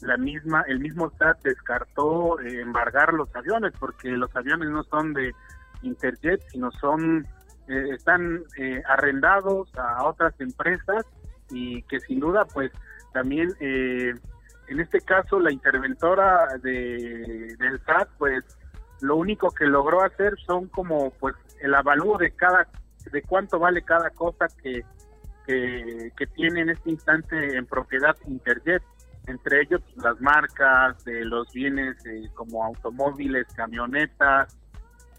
la 0.00 0.16
misma, 0.16 0.62
el 0.66 0.80
mismo 0.80 1.10
SAT 1.18 1.42
descartó 1.44 2.38
eh, 2.40 2.60
embargar 2.60 3.14
los 3.14 3.34
aviones, 3.36 3.72
porque 3.78 4.08
los 4.10 4.34
aviones 4.34 4.68
no 4.70 4.82
son 4.82 5.14
de 5.14 5.32
Interjet, 5.82 6.40
sino 6.50 6.72
son, 6.72 7.24
eh, 7.68 7.90
están 7.94 8.42
eh, 8.58 8.82
arrendados 8.88 9.72
a 9.78 10.04
otras 10.04 10.34
empresas 10.40 11.06
y 11.50 11.80
que 11.84 12.00
sin 12.00 12.18
duda 12.20 12.44
pues 12.44 12.70
también 13.18 13.52
eh, 13.58 14.14
en 14.68 14.80
este 14.80 15.00
caso 15.00 15.40
la 15.40 15.50
interventora 15.50 16.56
de, 16.62 17.56
del 17.58 17.80
SAT 17.84 18.08
pues 18.16 18.44
lo 19.00 19.16
único 19.16 19.50
que 19.50 19.66
logró 19.66 20.04
hacer 20.04 20.34
son 20.46 20.68
como 20.68 21.10
pues 21.18 21.34
el 21.60 21.74
avalúo 21.74 22.16
de 22.16 22.30
cada 22.30 22.68
de 23.10 23.22
cuánto 23.22 23.58
vale 23.58 23.82
cada 23.82 24.10
cosa 24.10 24.46
que, 24.62 24.84
que, 25.46 26.12
que 26.16 26.26
tiene 26.28 26.60
en 26.60 26.70
este 26.70 26.90
instante 26.90 27.56
en 27.56 27.66
propiedad 27.66 28.14
Interjet. 28.28 28.82
Entre 29.26 29.62
ellos 29.62 29.80
pues, 29.82 30.04
las 30.04 30.20
marcas 30.20 31.04
de 31.04 31.24
los 31.24 31.52
bienes 31.52 31.96
eh, 32.06 32.28
como 32.34 32.64
automóviles 32.64 33.48
camionetas 33.56 34.56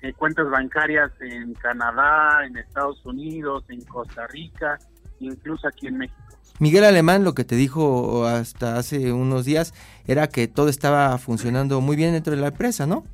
eh, 0.02 0.14
cuentas 0.14 0.50
bancarias 0.50 1.12
en 1.20 1.54
Canadá 1.56 2.46
en 2.46 2.56
Estados 2.56 3.06
Unidos 3.06 3.66
en 3.68 3.82
Costa 3.82 4.26
Rica 4.28 4.80
incluso 5.20 5.68
aquí 5.68 5.88
en 5.88 5.98
México 5.98 6.29
Miguel 6.60 6.84
Alemán 6.84 7.24
lo 7.24 7.34
que 7.34 7.46
te 7.46 7.56
dijo 7.56 8.26
hasta 8.26 8.78
hace 8.78 9.14
unos 9.14 9.46
días 9.46 9.74
era 10.08 10.28
que 10.28 10.48
todo 10.48 10.68
estaba 10.68 11.18
funcionando 11.18 11.80
muy 11.80 11.96
bien 11.96 12.12
dentro 12.12 12.36
de 12.36 12.42
la 12.42 12.48
empresa, 12.48 12.86
¿no? 12.86 13.06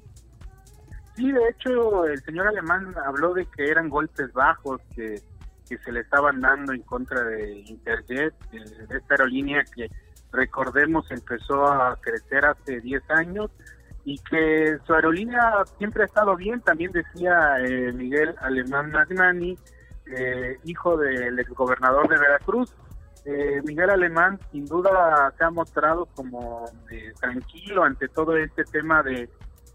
Sí, 1.15 1.31
de 1.31 1.49
hecho, 1.49 2.05
el 2.05 2.21
señor 2.23 2.47
Alemán 2.47 2.93
habló 3.05 3.33
de 3.33 3.45
que 3.45 3.69
eran 3.69 3.89
golpes 3.89 4.33
bajos 4.33 4.81
que, 4.95 5.21
se 5.65 5.91
le 5.91 6.01
estaban 6.01 6.41
dando 6.41 6.73
en 6.73 6.81
contra 6.81 7.23
de 7.23 7.59
Interjet, 7.67 8.33
de 8.51 8.97
esta 8.97 9.13
aerolínea 9.15 9.63
que, 9.63 9.89
recordemos, 10.31 11.09
empezó 11.09 11.65
a 11.65 11.95
crecer 12.01 12.45
hace 12.45 12.81
10 12.81 13.01
años 13.09 13.49
y 14.03 14.19
que 14.19 14.77
su 14.85 14.93
aerolínea 14.93 15.63
siempre 15.77 16.03
ha 16.03 16.05
estado 16.05 16.35
bien. 16.35 16.61
También 16.61 16.91
decía 16.91 17.57
eh, 17.59 17.91
Miguel 17.93 18.35
Alemán 18.41 18.91
Magnani, 18.91 19.57
eh, 20.05 20.59
hijo 20.65 20.97
del 20.97 21.39
exgobernador 21.39 22.07
de 22.09 22.17
Veracruz. 22.17 22.73
Eh, 23.25 23.61
Miguel 23.65 23.89
Alemán 23.89 24.39
sin 24.51 24.65
duda 24.65 25.33
se 25.37 25.43
ha 25.43 25.49
mostrado 25.49 26.05
como 26.07 26.65
eh, 26.91 27.11
tranquilo 27.19 27.83
ante 27.83 28.07
todo 28.07 28.37
este 28.37 28.63
tema 28.65 29.01
de, 29.01 29.29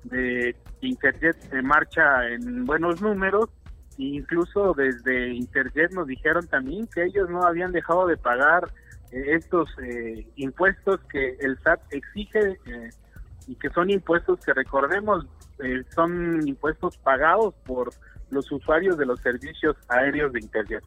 de 0.04 0.54
Interjet 0.82 1.36
se 1.50 1.60
marcha 1.60 2.28
en 2.28 2.64
buenos 2.64 3.02
números 3.02 3.48
incluso 3.98 4.72
desde 4.74 5.34
Interjet 5.34 5.92
nos 5.92 6.06
dijeron 6.06 6.46
también 6.46 6.86
que 6.86 7.04
ellos 7.04 7.28
no 7.28 7.42
habían 7.42 7.72
dejado 7.72 8.06
de 8.06 8.16
pagar 8.16 8.70
eh, 9.10 9.34
estos 9.34 9.68
eh, 9.82 10.26
impuestos 10.36 11.00
que 11.10 11.36
el 11.40 11.58
SAT 11.58 11.80
exige 11.90 12.58
eh, 12.66 12.90
y 13.46 13.56
que 13.56 13.68
son 13.70 13.90
impuestos 13.90 14.40
que 14.40 14.54
recordemos 14.54 15.26
eh, 15.58 15.82
son 15.94 16.46
impuestos 16.46 16.96
pagados 16.98 17.54
por 17.66 17.90
los 18.30 18.50
usuarios 18.52 18.96
de 18.96 19.06
los 19.06 19.20
servicios 19.20 19.76
aéreos 19.88 20.32
de 20.32 20.40
Interjet. 20.40 20.84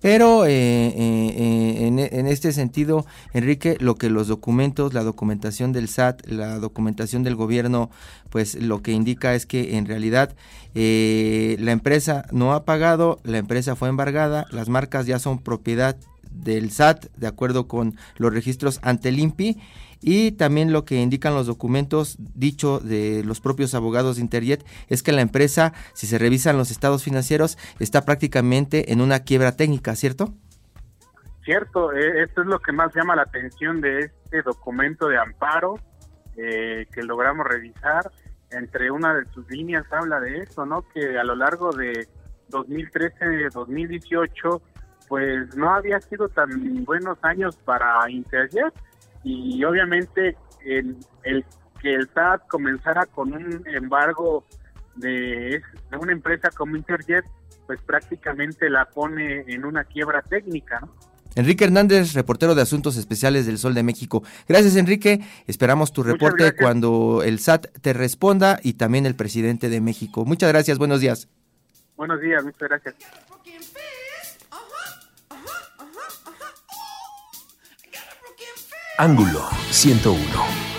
Pero 0.00 0.46
eh, 0.46 0.50
eh, 0.50 1.86
en, 1.86 1.98
en 1.98 2.26
este 2.26 2.52
sentido, 2.52 3.04
Enrique, 3.34 3.76
lo 3.80 3.96
que 3.96 4.08
los 4.08 4.28
documentos, 4.28 4.94
la 4.94 5.02
documentación 5.04 5.72
del 5.72 5.88
SAT, 5.88 6.26
la 6.26 6.58
documentación 6.58 7.22
del 7.22 7.36
gobierno, 7.36 7.90
pues 8.30 8.54
lo 8.54 8.82
que 8.82 8.92
indica 8.92 9.34
es 9.34 9.44
que 9.44 9.76
en 9.76 9.84
realidad 9.84 10.34
eh, 10.74 11.56
la 11.60 11.72
empresa 11.72 12.24
no 12.32 12.54
ha 12.54 12.64
pagado, 12.64 13.20
la 13.24 13.38
empresa 13.38 13.76
fue 13.76 13.90
embargada, 13.90 14.46
las 14.50 14.70
marcas 14.70 15.06
ya 15.06 15.18
son 15.18 15.38
propiedad 15.38 15.96
del 16.30 16.70
SAT 16.70 17.06
de 17.16 17.26
acuerdo 17.26 17.68
con 17.68 17.96
los 18.16 18.32
registros 18.32 18.78
ante 18.82 19.10
el 19.10 19.18
INPI 19.18 19.58
y 20.02 20.32
también 20.32 20.72
lo 20.72 20.84
que 20.84 20.96
indican 20.96 21.34
los 21.34 21.46
documentos 21.46 22.16
dicho 22.18 22.80
de 22.80 23.22
los 23.24 23.40
propios 23.40 23.74
abogados 23.74 24.16
de 24.16 24.22
Interjet 24.22 24.64
es 24.88 25.02
que 25.02 25.12
la 25.12 25.20
empresa, 25.20 25.72
si 25.92 26.06
se 26.06 26.18
revisan 26.18 26.56
los 26.56 26.70
estados 26.70 27.04
financieros, 27.04 27.58
está 27.78 28.04
prácticamente 28.04 28.92
en 28.92 29.00
una 29.00 29.20
quiebra 29.20 29.56
técnica, 29.56 29.94
¿cierto? 29.96 30.34
Cierto, 31.44 31.92
eh, 31.92 32.22
esto 32.22 32.42
es 32.42 32.46
lo 32.46 32.60
que 32.60 32.72
más 32.72 32.94
llama 32.94 33.16
la 33.16 33.22
atención 33.22 33.80
de 33.80 34.10
este 34.24 34.42
documento 34.42 35.08
de 35.08 35.18
amparo 35.18 35.78
eh, 36.36 36.86
que 36.92 37.02
logramos 37.02 37.46
revisar. 37.46 38.10
Entre 38.50 38.90
una 38.90 39.14
de 39.14 39.24
sus 39.26 39.48
líneas 39.48 39.86
habla 39.92 40.20
de 40.20 40.38
eso, 40.38 40.66
¿no? 40.66 40.82
Que 40.92 41.18
a 41.18 41.24
lo 41.24 41.36
largo 41.36 41.72
de 41.72 42.08
2013-2018, 42.50 44.60
pues 45.08 45.56
no 45.56 45.72
había 45.72 46.00
sido 46.00 46.28
tan 46.28 46.84
buenos 46.84 47.16
años 47.22 47.56
para 47.64 48.10
Interjet 48.10 48.74
y 49.24 49.62
obviamente 49.64 50.36
el, 50.64 50.96
el 51.24 51.44
que 51.80 51.94
el 51.94 52.08
SAT 52.10 52.46
comenzara 52.48 53.06
con 53.06 53.32
un 53.32 53.62
embargo 53.66 54.44
de, 54.96 55.62
de 55.90 55.96
una 55.98 56.12
empresa 56.12 56.50
como 56.50 56.76
Interjet 56.76 57.24
pues 57.66 57.80
prácticamente 57.82 58.68
la 58.68 58.86
pone 58.86 59.44
en 59.46 59.64
una 59.64 59.84
quiebra 59.84 60.22
técnica, 60.22 60.80
¿no? 60.80 60.92
Enrique 61.36 61.64
Hernández, 61.64 62.14
reportero 62.14 62.54
de 62.54 62.62
Asuntos 62.62 62.96
Especiales 62.96 63.46
del 63.46 63.58
Sol 63.58 63.74
de 63.74 63.84
México. 63.84 64.24
Gracias, 64.48 64.74
Enrique. 64.74 65.20
Esperamos 65.46 65.92
tu 65.92 66.02
reporte 66.02 66.56
cuando 66.56 67.22
el 67.24 67.38
SAT 67.38 67.66
te 67.80 67.92
responda 67.92 68.58
y 68.62 68.72
también 68.74 69.06
el 69.06 69.14
presidente 69.14 69.68
de 69.68 69.80
México. 69.80 70.24
Muchas 70.24 70.48
gracias, 70.48 70.78
buenos 70.78 71.00
días. 71.00 71.28
Buenos 71.96 72.20
días, 72.20 72.42
muchas 72.42 72.68
gracias. 72.68 72.96
Ángulo 78.96 79.48
101. 79.70 80.69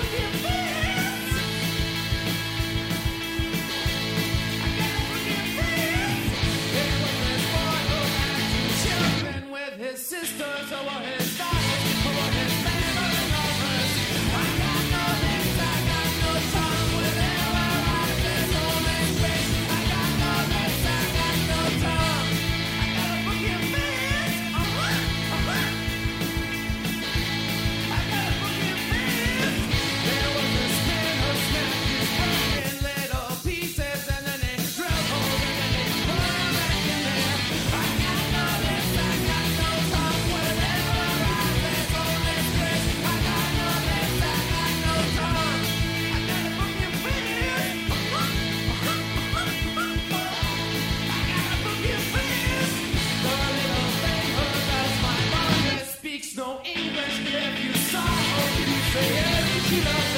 Killer. 59.72 60.11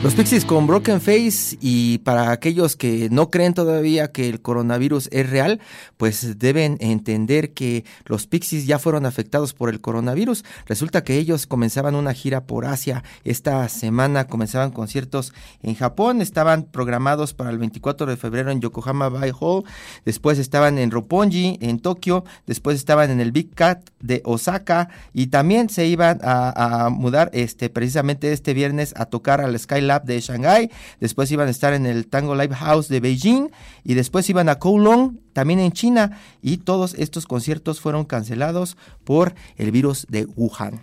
Los 0.00 0.14
Pixies 0.14 0.44
con 0.44 0.68
Broken 0.68 1.00
Face 1.00 1.58
y 1.60 1.98
para 1.98 2.30
aquellos 2.30 2.76
que 2.76 3.08
no 3.10 3.30
creen 3.30 3.52
todavía 3.52 4.12
que 4.12 4.28
el 4.28 4.40
coronavirus 4.40 5.08
es 5.10 5.28
real, 5.28 5.60
pues 5.96 6.38
deben 6.38 6.76
entender 6.78 7.52
que 7.52 7.84
los 8.04 8.28
Pixies 8.28 8.64
ya 8.64 8.78
fueron 8.78 9.06
afectados 9.06 9.54
por 9.54 9.68
el 9.70 9.80
coronavirus. 9.80 10.44
Resulta 10.66 11.02
que 11.02 11.18
ellos 11.18 11.48
comenzaban 11.48 11.96
una 11.96 12.14
gira 12.14 12.44
por 12.44 12.64
Asia. 12.64 13.02
Esta 13.24 13.68
semana, 13.68 14.28
comenzaban 14.28 14.70
conciertos 14.70 15.32
en 15.64 15.74
Japón, 15.74 16.22
estaban 16.22 16.62
programados 16.62 17.34
para 17.34 17.50
el 17.50 17.58
24 17.58 18.06
de 18.06 18.16
febrero 18.16 18.52
en 18.52 18.60
Yokohama 18.60 19.08
Bay 19.08 19.32
Hall, 19.38 19.64
después 20.04 20.38
estaban 20.38 20.78
en 20.78 20.92
Roppongi, 20.92 21.58
en 21.60 21.80
Tokio, 21.80 22.24
después 22.46 22.76
estaban 22.76 23.10
en 23.10 23.20
el 23.20 23.32
Big 23.32 23.52
Cat 23.52 23.90
de 24.00 24.22
Osaka 24.24 24.88
y 25.12 25.28
también 25.28 25.68
se 25.70 25.86
iban 25.86 26.20
a, 26.22 26.86
a 26.86 26.90
mudar 26.90 27.30
este 27.32 27.68
precisamente 27.70 28.32
este 28.32 28.54
viernes 28.54 28.94
a 28.96 29.06
tocar 29.06 29.40
al 29.40 29.58
Skylab 29.58 30.04
de 30.04 30.20
Shanghai, 30.20 30.70
después 31.00 31.30
iban 31.30 31.48
a 31.48 31.50
estar 31.50 31.72
en 31.72 31.86
el 31.86 32.06
Tango 32.06 32.34
Live 32.34 32.54
House 32.54 32.88
de 32.88 33.00
Beijing 33.00 33.50
y 33.84 33.94
después 33.94 34.28
iban 34.30 34.48
a 34.48 34.56
Kowloon, 34.56 35.20
también 35.32 35.60
en 35.60 35.72
China 35.72 36.18
y 36.42 36.58
todos 36.58 36.94
estos 36.94 37.26
conciertos 37.26 37.80
fueron 37.80 38.04
cancelados 38.04 38.76
por 39.04 39.34
el 39.56 39.70
virus 39.70 40.06
de 40.08 40.26
Wuhan. 40.36 40.80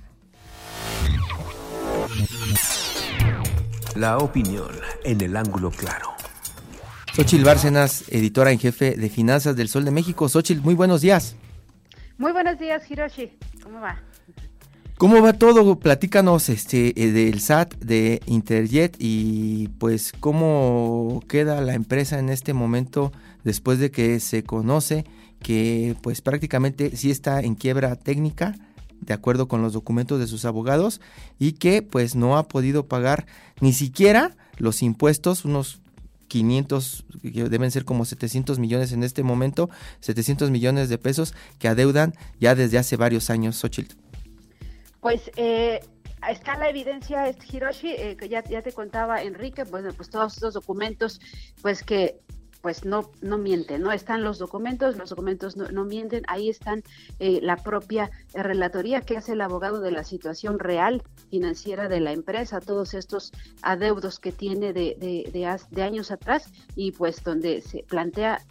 La 3.96 4.18
opinión 4.18 4.72
en 5.04 5.22
el 5.22 5.38
ángulo 5.38 5.72
claro. 5.72 6.10
Xochil 7.16 7.46
Bárcenas, 7.46 8.04
editora 8.10 8.52
en 8.52 8.60
jefe 8.60 8.96
de 8.96 9.10
Finanzas 9.10 9.56
del 9.56 9.70
Sol 9.70 9.86
de 9.86 9.92
México. 9.92 10.28
Xochil, 10.28 10.62
muy 10.62 10.74
buenos 10.74 11.00
días. 11.00 11.38
Muy 12.18 12.32
buenos 12.32 12.58
días, 12.58 12.90
Hiroshi. 12.90 13.38
¿Cómo 13.62 13.82
va? 13.82 14.02
¿Cómo 14.98 15.22
va 15.22 15.34
todo? 15.34 15.78
Platícanos 15.78 16.48
este 16.48 16.94
eh, 17.02 17.12
del 17.12 17.42
SAT, 17.42 17.76
de 17.76 18.22
Interjet 18.26 18.96
y 18.98 19.68
pues 19.80 20.14
cómo 20.18 21.22
queda 21.28 21.60
la 21.60 21.74
empresa 21.74 22.18
en 22.18 22.30
este 22.30 22.54
momento 22.54 23.12
después 23.44 23.80
de 23.80 23.92
que 23.92 24.22
se 24.22 24.44
conoce 24.44 25.04
que 25.42 25.98
pues 26.02 26.22
prácticamente 26.22 26.96
sí 26.96 27.12
está 27.12 27.42
en 27.42 27.56
quiebra 27.56 27.98
técnica 27.98 28.56
de 29.02 29.14
acuerdo 29.14 29.50
con 29.50 29.62
los 29.62 29.74
documentos 29.74 30.18
de 30.18 30.28
sus 30.28 30.46
abogados 30.46 31.02
y 31.38 31.54
que 31.54 31.82
pues 31.82 32.16
no 32.16 32.38
ha 32.38 32.48
podido 32.48 32.88
pagar 32.88 33.26
ni 33.60 33.74
siquiera 33.74 34.38
los 34.58 34.82
impuestos, 34.82 35.44
unos 35.44 35.82
500, 36.28 37.06
que 37.22 37.44
deben 37.50 37.72
ser 37.72 37.86
como 37.86 38.06
700 38.06 38.60
millones 38.60 38.92
en 38.92 39.04
este 39.04 39.24
momento, 39.24 39.70
700 40.02 40.52
millones 40.52 40.90
de 40.90 40.98
pesos 40.98 41.34
que 41.60 41.68
adeudan 41.68 42.14
ya 42.40 42.56
desde 42.56 42.78
hace 42.78 42.98
varios 42.98 43.30
años, 43.30 43.58
Xochitl. 43.58 43.96
Pues 45.02 45.32
eh, 45.36 45.82
está 46.30 46.58
la 46.58 46.70
evidencia, 46.70 47.28
este 47.28 47.46
Hiroshi, 47.56 47.92
eh, 47.92 48.18
que 48.18 48.30
ya, 48.30 48.44
ya 48.44 48.62
te 48.62 48.72
contaba 48.72 49.22
Enrique, 49.22 49.64
bueno, 49.64 49.92
pues 49.94 50.10
todos 50.10 50.34
estos 50.34 50.54
documentos, 50.54 51.20
pues 51.62 51.84
que 51.84 52.20
pues 52.66 52.84
no, 52.84 53.12
no 53.22 53.38
mienten, 53.38 53.84
¿no? 53.84 53.92
Están 53.92 54.24
los 54.24 54.40
documentos, 54.40 54.98
los 54.98 55.12
documentos 55.12 55.56
no, 55.56 55.86
mienten, 55.86 56.24
ahí 56.28 56.50
están 56.50 56.82
eh, 57.20 57.40
la 57.44 57.58
propia 57.58 58.10
relatoría 58.34 59.02
que 59.02 59.18
hace 59.18 59.34
el 59.34 59.42
abogado 59.42 59.82
de 59.82 59.92
la 59.92 60.04
situación 60.04 60.58
real 60.58 61.04
financiera 61.30 61.90
de 61.90 62.00
la 62.00 62.12
empresa, 62.12 62.60
todos 62.62 62.96
estos 62.96 63.34
adeudos 63.62 64.20
que 64.20 64.32
tiene 64.32 64.74
de, 64.74 64.98
de, 65.00 65.60
de 65.70 65.84
años 65.84 66.10
atrás 66.10 66.52
y 66.76 66.92
pues 66.92 67.24
donde 67.24 67.62
se 67.62 67.84
plantea 67.84 68.42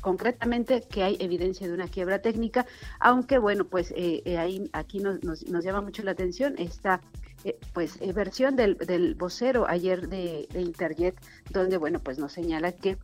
concretamente 0.00 0.82
que 0.88 1.02
hay 1.02 1.16
evidencia 1.18 1.66
de 1.66 1.74
una 1.74 1.88
quiebra 1.88 2.22
técnica, 2.22 2.66
aunque 3.00 3.38
bueno, 3.38 3.64
pues 3.64 3.90
eh, 3.96 4.22
eh, 4.26 4.38
ahí 4.38 4.70
aquí 4.72 5.00
nos, 5.00 5.24
nos, 5.24 5.44
nos 5.48 5.64
llama 5.64 5.80
mucho 5.80 6.04
la 6.04 6.12
atención 6.12 6.54
esta 6.56 7.00
eh, 7.44 7.58
pues 7.72 7.96
eh, 8.02 8.12
versión 8.12 8.54
del, 8.54 8.76
del 8.76 9.14
vocero 9.14 9.66
ayer 9.66 10.08
de, 10.08 10.46
de 10.52 10.60
Interjet, 10.60 11.18
donde 11.50 11.78
bueno, 11.78 11.98
pues 11.98 12.18
nos 12.18 12.32
señala 12.32 12.72
que 12.72 12.98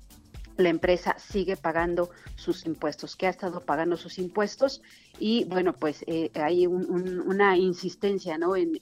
la 0.57 0.69
empresa 0.69 1.16
sigue 1.19 1.57
pagando 1.57 2.11
sus 2.35 2.66
impuestos, 2.66 3.16
que 3.16 3.27
ha 3.27 3.31
estado 3.31 3.64
pagando 3.64 3.97
sus 3.97 4.19
impuestos 4.19 4.83
y 5.18 5.44
bueno, 5.44 5.72
pues 5.72 6.05
eh, 6.07 6.31
hay 6.35 6.66
un- 6.66 6.88
un- 6.90 7.20
una 7.20 7.57
insistencia 7.57 8.38
¿no? 8.38 8.57
en, 8.57 8.79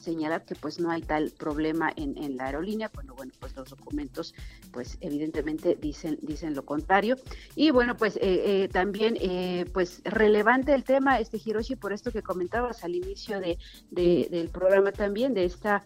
señalar 0.00 0.44
que 0.44 0.54
pues 0.54 0.78
no 0.78 0.90
hay 0.92 1.02
tal 1.02 1.32
problema 1.36 1.92
en, 1.96 2.16
en 2.16 2.36
la 2.36 2.46
aerolínea, 2.46 2.88
cuando 2.88 3.14
bueno, 3.16 3.32
pues 3.40 3.56
los 3.56 3.68
documentos 3.70 4.34
pues 4.72 4.98
evidentemente 5.00 5.76
dicen, 5.80 6.16
dicen 6.22 6.54
lo 6.54 6.64
contrario. 6.64 7.16
Y 7.56 7.72
bueno, 7.72 7.96
pues 7.96 8.14
eh, 8.16 8.20
eh, 8.64 8.68
también 8.72 9.16
eh, 9.20 9.64
pues 9.72 10.02
relevante 10.04 10.72
el 10.74 10.84
tema, 10.84 11.18
este 11.18 11.40
Hiroshi, 11.44 11.74
por 11.74 11.92
esto 11.92 12.12
que 12.12 12.22
comentabas 12.22 12.84
al 12.84 12.94
inicio 12.94 13.40
de, 13.40 13.58
de- 13.90 14.28
del 14.30 14.48
programa 14.48 14.92
también, 14.92 15.34
de 15.34 15.44
esta 15.44 15.84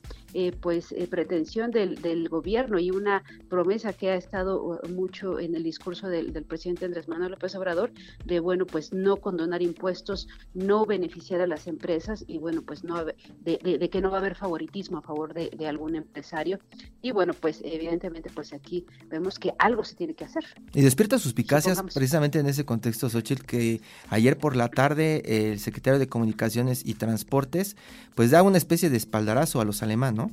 pues 0.60 0.94
pretensión 1.10 1.72
del, 1.72 2.00
del 2.02 2.28
gobierno 2.28 2.78
y 2.78 2.92
una 2.92 3.24
promesa 3.48 3.92
que 3.92 4.10
ha 4.10 4.14
estado 4.14 4.62
uh, 4.62 4.88
mucho 4.88 5.40
en 5.40 5.56
el 5.56 5.64
discurso 5.64 6.08
del, 6.08 6.32
del 6.32 6.44
presidente 6.44 6.84
Andrés 6.84 7.08
Manuel 7.08 7.32
López 7.32 7.56
Obrador, 7.56 7.90
de 8.26 8.38
bueno, 8.38 8.64
pues 8.64 8.92
no 8.92 9.16
condonar 9.16 9.60
impuestos, 9.60 9.79
no 10.54 10.86
beneficiar 10.86 11.40
a 11.40 11.46
las 11.46 11.66
empresas 11.66 12.24
y 12.26 12.38
bueno, 12.38 12.62
pues 12.62 12.84
no 12.84 13.04
de, 13.04 13.14
de- 13.42 13.78
de 13.78 13.90
que 13.90 14.00
no 14.00 14.10
va 14.10 14.18
a 14.18 14.20
haber 14.20 14.34
favoritismo 14.36 14.98
a 14.98 15.02
favor 15.02 15.34
de, 15.34 15.50
de 15.56 15.66
algún 15.66 15.94
empresario. 15.96 16.58
Y 17.02 17.12
bueno, 17.12 17.32
pues 17.34 17.60
evidentemente 17.64 18.30
pues 18.34 18.52
aquí 18.52 18.86
vemos 19.08 19.38
que 19.38 19.52
algo 19.58 19.82
se 19.84 19.94
tiene 19.96 20.14
que 20.14 20.24
hacer. 20.24 20.44
Y 20.74 20.82
despierta 20.82 21.18
suspicacias 21.18 21.74
Supongamos. 21.74 21.94
precisamente 21.94 22.38
en 22.38 22.46
ese 22.46 22.64
contexto, 22.64 23.08
Xochitl, 23.08 23.44
que 23.44 23.80
ayer 24.10 24.36
por 24.38 24.56
la 24.56 24.68
tarde 24.68 25.22
el 25.50 25.58
secretario 25.60 25.98
de 25.98 26.08
Comunicaciones 26.08 26.82
y 26.84 26.94
Transportes 26.94 27.76
pues 28.14 28.30
da 28.30 28.42
una 28.42 28.58
especie 28.58 28.90
de 28.90 28.96
espaldarazo 28.96 29.60
a 29.60 29.64
los 29.64 29.82
alemanes, 29.82 30.16
¿no? 30.16 30.30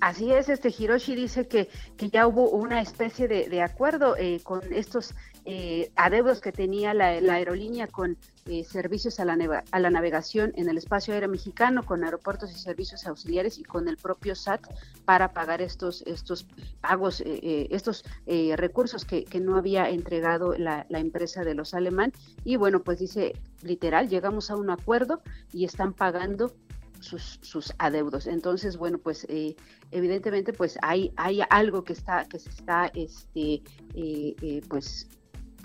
Así 0.00 0.30
es, 0.30 0.50
este 0.50 0.68
Hiroshi 0.76 1.14
dice 1.14 1.48
que, 1.48 1.68
que 1.96 2.10
ya 2.10 2.26
hubo 2.26 2.50
una 2.50 2.82
especie 2.82 3.28
de, 3.28 3.48
de 3.48 3.62
acuerdo 3.62 4.14
eh, 4.18 4.40
con 4.42 4.60
estos 4.72 5.14
eh, 5.46 5.90
adeudos 5.94 6.40
que 6.40 6.52
tenía 6.52 6.92
la, 6.92 7.06
aerolínea 7.06 7.86
con 7.86 8.16
eh, 8.46 8.64
servicios 8.64 9.20
a 9.20 9.24
la, 9.24 9.64
a 9.70 9.80
la 9.80 9.90
navegación 9.90 10.52
en 10.56 10.68
el 10.68 10.76
espacio 10.76 11.14
aéreo 11.14 11.28
mexicano, 11.28 11.84
con 11.84 12.04
aeropuertos 12.04 12.50
y 12.50 12.58
servicios 12.58 13.06
auxiliares 13.06 13.58
y 13.58 13.62
con 13.62 13.88
el 13.88 13.96
propio 13.96 14.34
SAT 14.34 14.66
para 15.04 15.32
pagar 15.32 15.62
estos, 15.62 16.02
estos 16.02 16.46
pagos, 16.80 17.20
eh, 17.20 17.40
eh, 17.42 17.68
estos 17.70 18.04
eh, 18.26 18.54
recursos 18.56 19.04
que, 19.04 19.24
no 19.36 19.56
había 19.56 19.90
entregado 19.90 20.56
la, 20.56 20.86
la 20.88 20.98
empresa 20.98 21.44
de 21.44 21.54
los 21.54 21.74
alemán. 21.74 22.12
Y 22.44 22.56
bueno, 22.56 22.82
pues 22.82 22.98
dice 22.98 23.34
literal, 23.62 24.08
llegamos 24.08 24.50
a 24.50 24.56
un 24.56 24.70
acuerdo 24.70 25.20
y 25.52 25.64
están 25.64 25.92
pagando 25.92 26.52
sus, 27.00 27.38
sus 27.42 27.72
adeudos. 27.78 28.26
Entonces, 28.26 28.76
bueno, 28.76 28.98
pues 28.98 29.26
eh, 29.28 29.56
evidentemente 29.90 30.52
pues 30.52 30.78
hay, 30.82 31.12
hay 31.16 31.40
algo 31.50 31.84
que 31.84 31.92
está, 31.92 32.24
que 32.24 32.38
se 32.38 32.50
está 32.50 32.90
este 32.94 33.62
eh, 33.94 34.34
eh, 34.42 34.60
pues 34.68 35.08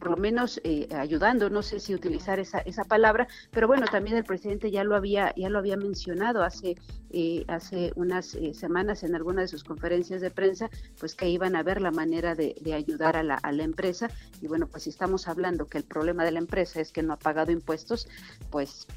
por 0.01 0.09
lo 0.09 0.17
menos 0.17 0.59
eh, 0.63 0.87
ayudando, 0.97 1.51
no 1.51 1.61
sé 1.61 1.79
si 1.79 1.93
utilizar 1.93 2.39
esa, 2.39 2.57
esa 2.59 2.83
palabra, 2.83 3.27
pero 3.51 3.67
bueno, 3.67 3.85
también 3.85 4.17
el 4.17 4.23
presidente 4.23 4.71
ya 4.71 4.83
lo 4.83 4.95
había, 4.95 5.31
ya 5.35 5.47
lo 5.47 5.59
había 5.59 5.77
mencionado 5.77 6.41
hace, 6.41 6.75
eh, 7.11 7.45
hace 7.47 7.91
unas 7.95 8.33
eh, 8.33 8.55
semanas 8.55 9.03
en 9.03 9.13
alguna 9.13 9.41
de 9.41 9.47
sus 9.47 9.63
conferencias 9.63 10.19
de 10.19 10.31
prensa, 10.31 10.71
pues 10.99 11.13
que 11.13 11.29
iban 11.29 11.55
a 11.55 11.61
ver 11.61 11.81
la 11.81 11.91
manera 11.91 12.33
de, 12.33 12.55
de 12.61 12.73
ayudar 12.73 13.15
a 13.15 13.21
la, 13.21 13.35
a 13.35 13.51
la 13.51 13.63
empresa. 13.63 14.09
Y 14.41 14.47
bueno, 14.47 14.65
pues 14.65 14.83
si 14.83 14.89
estamos 14.89 15.27
hablando 15.27 15.67
que 15.67 15.77
el 15.77 15.83
problema 15.83 16.25
de 16.25 16.31
la 16.31 16.39
empresa 16.39 16.81
es 16.81 16.91
que 16.91 17.03
no 17.03 17.13
ha 17.13 17.19
pagado 17.19 17.51
impuestos, 17.51 18.07
pues 18.49 18.87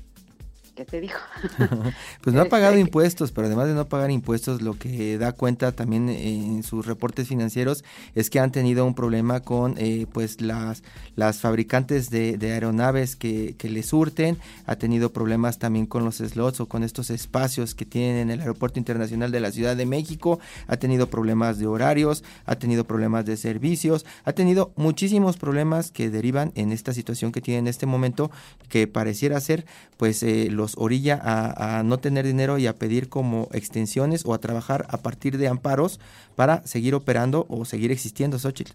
¿qué 0.74 0.84
te 0.84 1.00
digo? 1.00 1.14
pues 2.22 2.34
no 2.34 2.42
ha 2.42 2.46
pagado 2.46 2.72
Este, 2.72 2.80
impuestos, 2.80 3.32
pero 3.32 3.46
además 3.46 3.68
de 3.68 3.74
no 3.74 3.86
pagar 3.88 4.10
impuestos, 4.10 4.62
lo 4.62 4.78
que 4.78 5.18
da 5.18 5.32
cuenta 5.32 5.72
también 5.72 6.08
en 6.08 6.62
sus 6.62 6.86
reportes 6.86 7.28
financieros 7.28 7.84
es 8.14 8.30
que 8.30 8.40
han 8.40 8.52
tenido 8.52 8.84
un 8.84 8.94
problema 8.94 9.40
con 9.40 9.74
eh, 9.78 10.06
pues 10.12 10.40
las, 10.40 10.82
las 11.16 11.40
fabricantes 11.40 12.10
de, 12.10 12.36
de 12.36 12.52
aeronaves 12.52 13.16
que, 13.16 13.54
que 13.56 13.68
les 13.68 13.86
surten, 13.86 14.38
ha 14.66 14.76
tenido 14.76 15.12
problemas 15.12 15.58
también 15.58 15.86
con 15.86 16.04
los 16.04 16.16
slots 16.16 16.60
o 16.60 16.66
con 16.66 16.82
estos 16.82 17.10
espacios 17.10 17.74
que 17.74 17.84
tienen 17.84 18.16
en 18.16 18.30
el 18.30 18.40
Aeropuerto 18.40 18.78
Internacional 18.78 19.30
de 19.30 19.40
la 19.40 19.52
Ciudad 19.52 19.76
de 19.76 19.86
México, 19.86 20.40
ha 20.66 20.76
tenido 20.76 21.08
problemas 21.08 21.58
de 21.58 21.66
horarios, 21.66 22.24
ha 22.46 22.56
tenido 22.56 22.84
problemas 22.84 23.24
de 23.24 23.36
servicios, 23.36 24.04
ha 24.24 24.32
tenido 24.32 24.72
muchísimos 24.76 25.36
problemas 25.36 25.90
que 25.90 26.10
derivan 26.10 26.52
en 26.54 26.72
esta 26.72 26.92
situación 26.92 27.32
que 27.32 27.40
tiene 27.40 27.58
en 27.60 27.66
este 27.68 27.86
momento, 27.86 28.30
que 28.68 28.86
pareciera 28.86 29.40
ser 29.40 29.66
pues 29.96 30.22
eh, 30.22 30.48
los 30.50 30.63
orilla 30.76 31.20
a, 31.22 31.78
a 31.78 31.82
no 31.82 31.98
tener 31.98 32.26
dinero 32.26 32.58
y 32.58 32.66
a 32.66 32.76
pedir 32.76 33.08
como 33.08 33.48
extensiones 33.52 34.24
o 34.24 34.34
a 34.34 34.38
trabajar 34.38 34.86
a 34.88 34.98
partir 34.98 35.38
de 35.38 35.48
amparos 35.48 36.00
para 36.36 36.66
seguir 36.66 36.94
operando 36.94 37.46
o 37.48 37.64
seguir 37.64 37.92
existiendo, 37.92 38.38
Xochitl. 38.38 38.72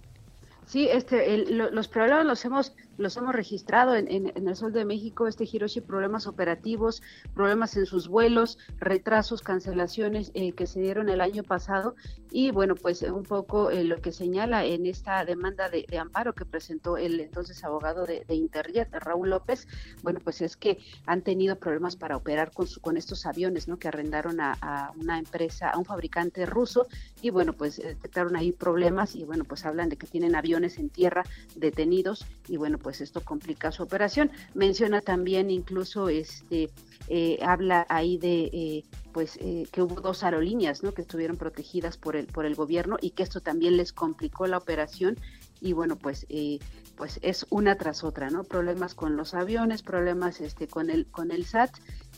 Sí, 0.70 0.88
este, 0.88 1.34
el- 1.34 1.58
lo- 1.58 1.72
los 1.72 1.88
problemas 1.88 2.28
los 2.28 2.46
hemos, 2.46 2.76
los 3.00 3.18
hemos 3.18 3.34
registrado 3.34 3.96
en, 3.96 4.08
en- 4.08 4.32
en 4.36 4.48
el 4.48 4.56
Sol 4.56 4.72
de 4.72 4.86
México, 4.86 5.26
este 5.26 5.44
Hiroshi, 5.52 5.82
problemas 5.82 6.28
operativos, 6.28 7.02
problemas 7.34 7.76
en 7.76 7.88
sus 7.88 8.08
vuelos, 8.08 8.60
retrasos, 8.78 9.42
cancelaciones 9.42 10.30
eh, 10.36 10.52
que 10.52 10.68
se 10.68 10.80
dieron 10.80 11.10
el 11.10 11.22
año 11.22 11.42
pasado 11.42 11.96
y 12.30 12.52
bueno, 12.52 12.76
pues 12.76 13.02
un 13.02 13.24
poco 13.24 13.72
eh, 13.72 13.84
lo 13.84 14.00
que 14.00 14.12
señala 14.12 14.64
en 14.64 14.86
esta 14.86 15.26
demanda 15.26 15.70
de, 15.70 15.88
de 15.90 15.98
amparo 15.98 16.36
que 16.36 16.46
presentó 16.46 16.98
el 16.98 17.20
entonces 17.20 17.64
abogado 17.64 18.06
de, 18.06 18.24
de 18.28 18.36
Interjet, 18.36 18.94
Raúl 18.94 19.32
López, 19.32 19.68
bueno, 20.04 20.20
pues 20.24 20.40
es 20.42 20.56
que 20.56 20.78
han 21.08 21.24
tenido 21.24 21.56
problemas 21.58 21.96
para 21.96 22.16
operar 22.16 22.52
con, 22.52 22.68
su- 22.68 22.80
con 22.80 22.96
estos 22.96 23.26
aviones, 23.26 23.68
¿no? 23.68 23.80
Que 23.80 23.88
arrendaron 23.88 24.40
a, 24.40 24.56
a 24.62 24.92
una 25.02 25.18
empresa, 25.18 25.72
a 25.72 25.80
un 25.80 25.86
fabricante 25.86 26.46
ruso 26.46 26.86
y 27.24 27.32
bueno, 27.32 27.54
pues 27.54 27.80
eh, 27.80 27.88
detectaron 27.88 28.36
ahí 28.36 28.52
problemas 28.52 29.16
y 29.16 29.24
bueno, 29.24 29.46
pues 29.46 29.66
hablan 29.66 29.90
de 29.90 29.98
que 29.98 30.06
tienen 30.06 30.36
aviones 30.36 30.59
en 30.64 30.90
tierra 30.90 31.24
detenidos 31.56 32.26
y 32.48 32.58
bueno, 32.58 32.78
pues 32.78 33.02
esto 33.02 33.22
complica 33.22 33.72
su 33.72 33.84
operación. 33.84 34.32
Menciona 34.54 35.02
también 35.02 35.50
incluso 35.50 36.10
este 36.10 36.70
eh, 37.08 37.40
habla 37.42 37.86
ahí 37.90 38.18
de 38.18 38.50
eh, 38.54 38.84
pues 39.14 39.38
eh, 39.42 39.66
que 39.72 39.82
hubo 39.82 40.02
dos 40.02 40.24
aerolíneas, 40.24 40.84
¿no? 40.84 40.94
que 40.94 41.02
estuvieron 41.02 41.38
protegidas 41.38 41.98
por 41.98 42.16
el 42.16 42.28
por 42.28 42.46
el 42.46 42.56
gobierno 42.56 42.98
y 43.02 43.12
que 43.12 43.24
esto 43.24 43.42
también 43.42 43.78
les 43.78 43.94
complicó 43.94 44.48
la 44.48 44.58
operación 44.58 45.18
y 45.62 45.74
bueno, 45.74 45.98
pues 45.98 46.26
eh, 46.30 46.60
pues 46.96 47.20
es 47.22 47.46
una 47.50 47.76
tras 47.76 48.04
otra, 48.04 48.30
¿no? 48.30 48.44
Problemas 48.44 48.94
con 48.94 49.16
los 49.16 49.34
aviones, 49.34 49.84
problemas 49.84 50.42
este 50.42 50.68
con 50.68 50.90
el 50.90 51.08
con 51.08 51.32
el 51.32 51.46
SAT 51.46 51.72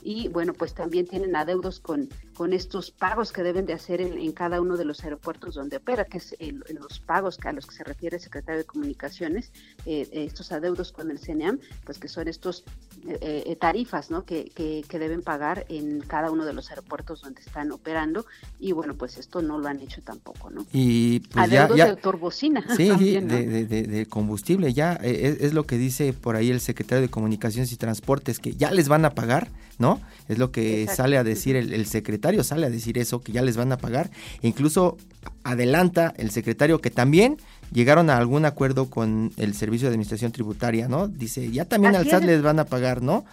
y 0.04 0.28
bueno, 0.30 0.54
pues 0.54 0.74
también 0.74 1.06
tienen 1.08 1.36
adeudos 1.36 1.80
con, 1.80 2.10
con 2.36 2.54
estos 2.54 2.92
pagos 2.92 3.32
que 3.32 3.44
deben 3.44 3.66
de 3.66 3.74
hacer 3.74 4.02
en, 4.02 4.18
en 4.18 4.32
cada 4.32 4.62
uno 4.62 4.78
de 4.78 4.86
los 4.86 5.04
aeropuertos 5.04 5.56
donde 5.56 5.78
opera, 5.78 6.06
que 6.06 6.18
es 6.18 6.36
el- 6.40 6.64
los 6.80 7.00
pagos 7.00 7.38
a 7.44 7.52
los 7.54 7.66
que 7.68 7.76
se 7.76 7.84
refiere 7.84 8.18
el 8.18 8.22
secretario 8.22 8.60
de 8.60 8.66
Comunicaciones, 8.66 9.52
eh, 9.86 10.08
estos 10.12 10.52
adeudos 10.52 10.92
con 10.92 11.12
el 11.12 11.20
CNEAM, 11.20 11.60
pues 11.86 11.98
que 12.00 12.08
son 12.08 12.28
estos 12.28 12.64
eh, 13.08 13.44
eh, 13.48 13.56
tarifas 13.56 14.12
¿no? 14.12 14.26
que, 14.26 14.46
que, 14.56 14.84
que 14.88 15.00
deben 15.00 15.22
pagar 15.22 15.66
en 15.70 16.02
cada 16.02 16.32
uno 16.32 16.46
de 16.46 16.54
los 16.54 16.70
aeropuertos 16.70 17.22
donde 17.22 17.42
están 17.42 17.72
operando 17.72 18.26
y 18.60 18.72
bueno, 18.74 18.96
pues 18.96 19.18
esto 19.18 19.42
no 19.42 19.58
lo 19.60 19.68
han 19.68 19.80
hecho 19.80 20.02
tampoco, 20.02 20.50
¿no? 20.50 20.66
Y 20.72 21.20
pues 21.22 21.46
adeudos 21.52 21.78
ya- 21.78 21.88
de 21.88 21.96
turbocina. 21.96 22.64
Sí, 22.78 22.88
también, 22.90 23.28
¿no? 23.28 23.34
de, 23.36 23.46
de- 23.48 23.66
de- 23.66 23.84
de 23.84 24.06
combustible, 24.06 24.74
ya 24.74 24.94
eh, 25.04 25.28
es, 25.40 25.42
es 25.42 25.54
lo 25.54 25.66
que 25.66 25.78
dice 25.78 26.14
por 26.14 26.36
ahí 26.36 26.50
el 26.50 26.60
secretario 26.62 27.02
de 27.02 27.10
Comunicaciones 27.10 27.72
y 27.72 27.78
Transportes, 27.78 28.40
que 28.40 28.54
ya 28.56 28.72
les 28.72 28.88
van 28.88 29.06
a 29.06 29.12
pagar, 29.12 29.50
¿no? 29.82 30.00
Es 30.30 30.38
lo 30.38 30.52
que 30.52 30.84
Exacto. 30.84 31.04
sale 31.04 31.18
a 31.18 31.24
decir 31.24 31.56
el, 31.58 31.74
el 31.74 31.86
secretario, 31.86 32.44
sale 32.44 32.68
a 32.68 32.70
decir 32.70 32.98
eso, 32.98 33.22
que 33.22 33.34
ya 33.34 33.42
les 33.42 33.58
van 33.58 33.72
a 33.74 33.78
pagar. 33.78 34.10
E 34.42 34.48
incluso 34.48 34.98
adelanta 35.44 36.14
el 36.18 36.32
secretario 36.32 36.80
que 36.80 36.92
también 36.92 37.38
llegaron 37.74 38.10
a 38.10 38.18
algún 38.18 38.46
acuerdo 38.46 38.90
con 38.90 39.32
el 39.38 39.54
Servicio 39.54 39.88
de 39.88 39.94
Administración 39.94 40.32
Tributaria, 40.32 40.88
¿no? 40.88 41.08
Dice, 41.08 41.52
ya 41.52 41.66
también 41.66 41.96
al 41.96 42.08
SAT 42.08 42.22
es. 42.22 42.28
les 42.28 42.42
van 42.42 42.60
a 42.60 42.66
pagar, 42.66 43.02
¿no? 43.02 43.26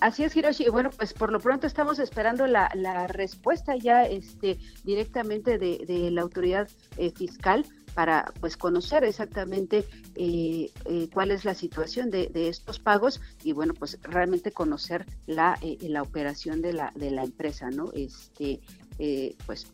Así 0.00 0.24
es, 0.24 0.36
Hiroshi. 0.36 0.68
Bueno, 0.68 0.90
pues 0.96 1.14
por 1.14 1.32
lo 1.32 1.40
pronto 1.40 1.66
estamos 1.66 1.98
esperando 1.98 2.46
la, 2.46 2.70
la 2.74 3.06
respuesta 3.06 3.76
ya 3.76 4.04
este, 4.04 4.58
directamente 4.84 5.58
de, 5.58 5.84
de 5.86 6.10
la 6.10 6.20
autoridad 6.20 6.68
eh, 6.98 7.10
fiscal 7.16 7.64
para 7.96 8.30
pues 8.40 8.58
conocer 8.58 9.02
exactamente 9.04 9.86
eh, 10.14 10.70
eh, 10.84 11.08
cuál 11.12 11.30
es 11.30 11.46
la 11.46 11.54
situación 11.54 12.10
de, 12.10 12.28
de 12.28 12.48
estos 12.48 12.78
pagos 12.78 13.22
y 13.42 13.52
bueno 13.52 13.72
pues 13.72 13.98
realmente 14.02 14.52
conocer 14.52 15.06
la 15.26 15.58
eh, 15.62 15.78
la 15.88 16.02
operación 16.02 16.60
de 16.60 16.74
la 16.74 16.92
de 16.94 17.10
la 17.10 17.24
empresa 17.24 17.70
no 17.70 17.90
este 17.94 18.60
eh, 18.98 19.34
pues 19.46 19.66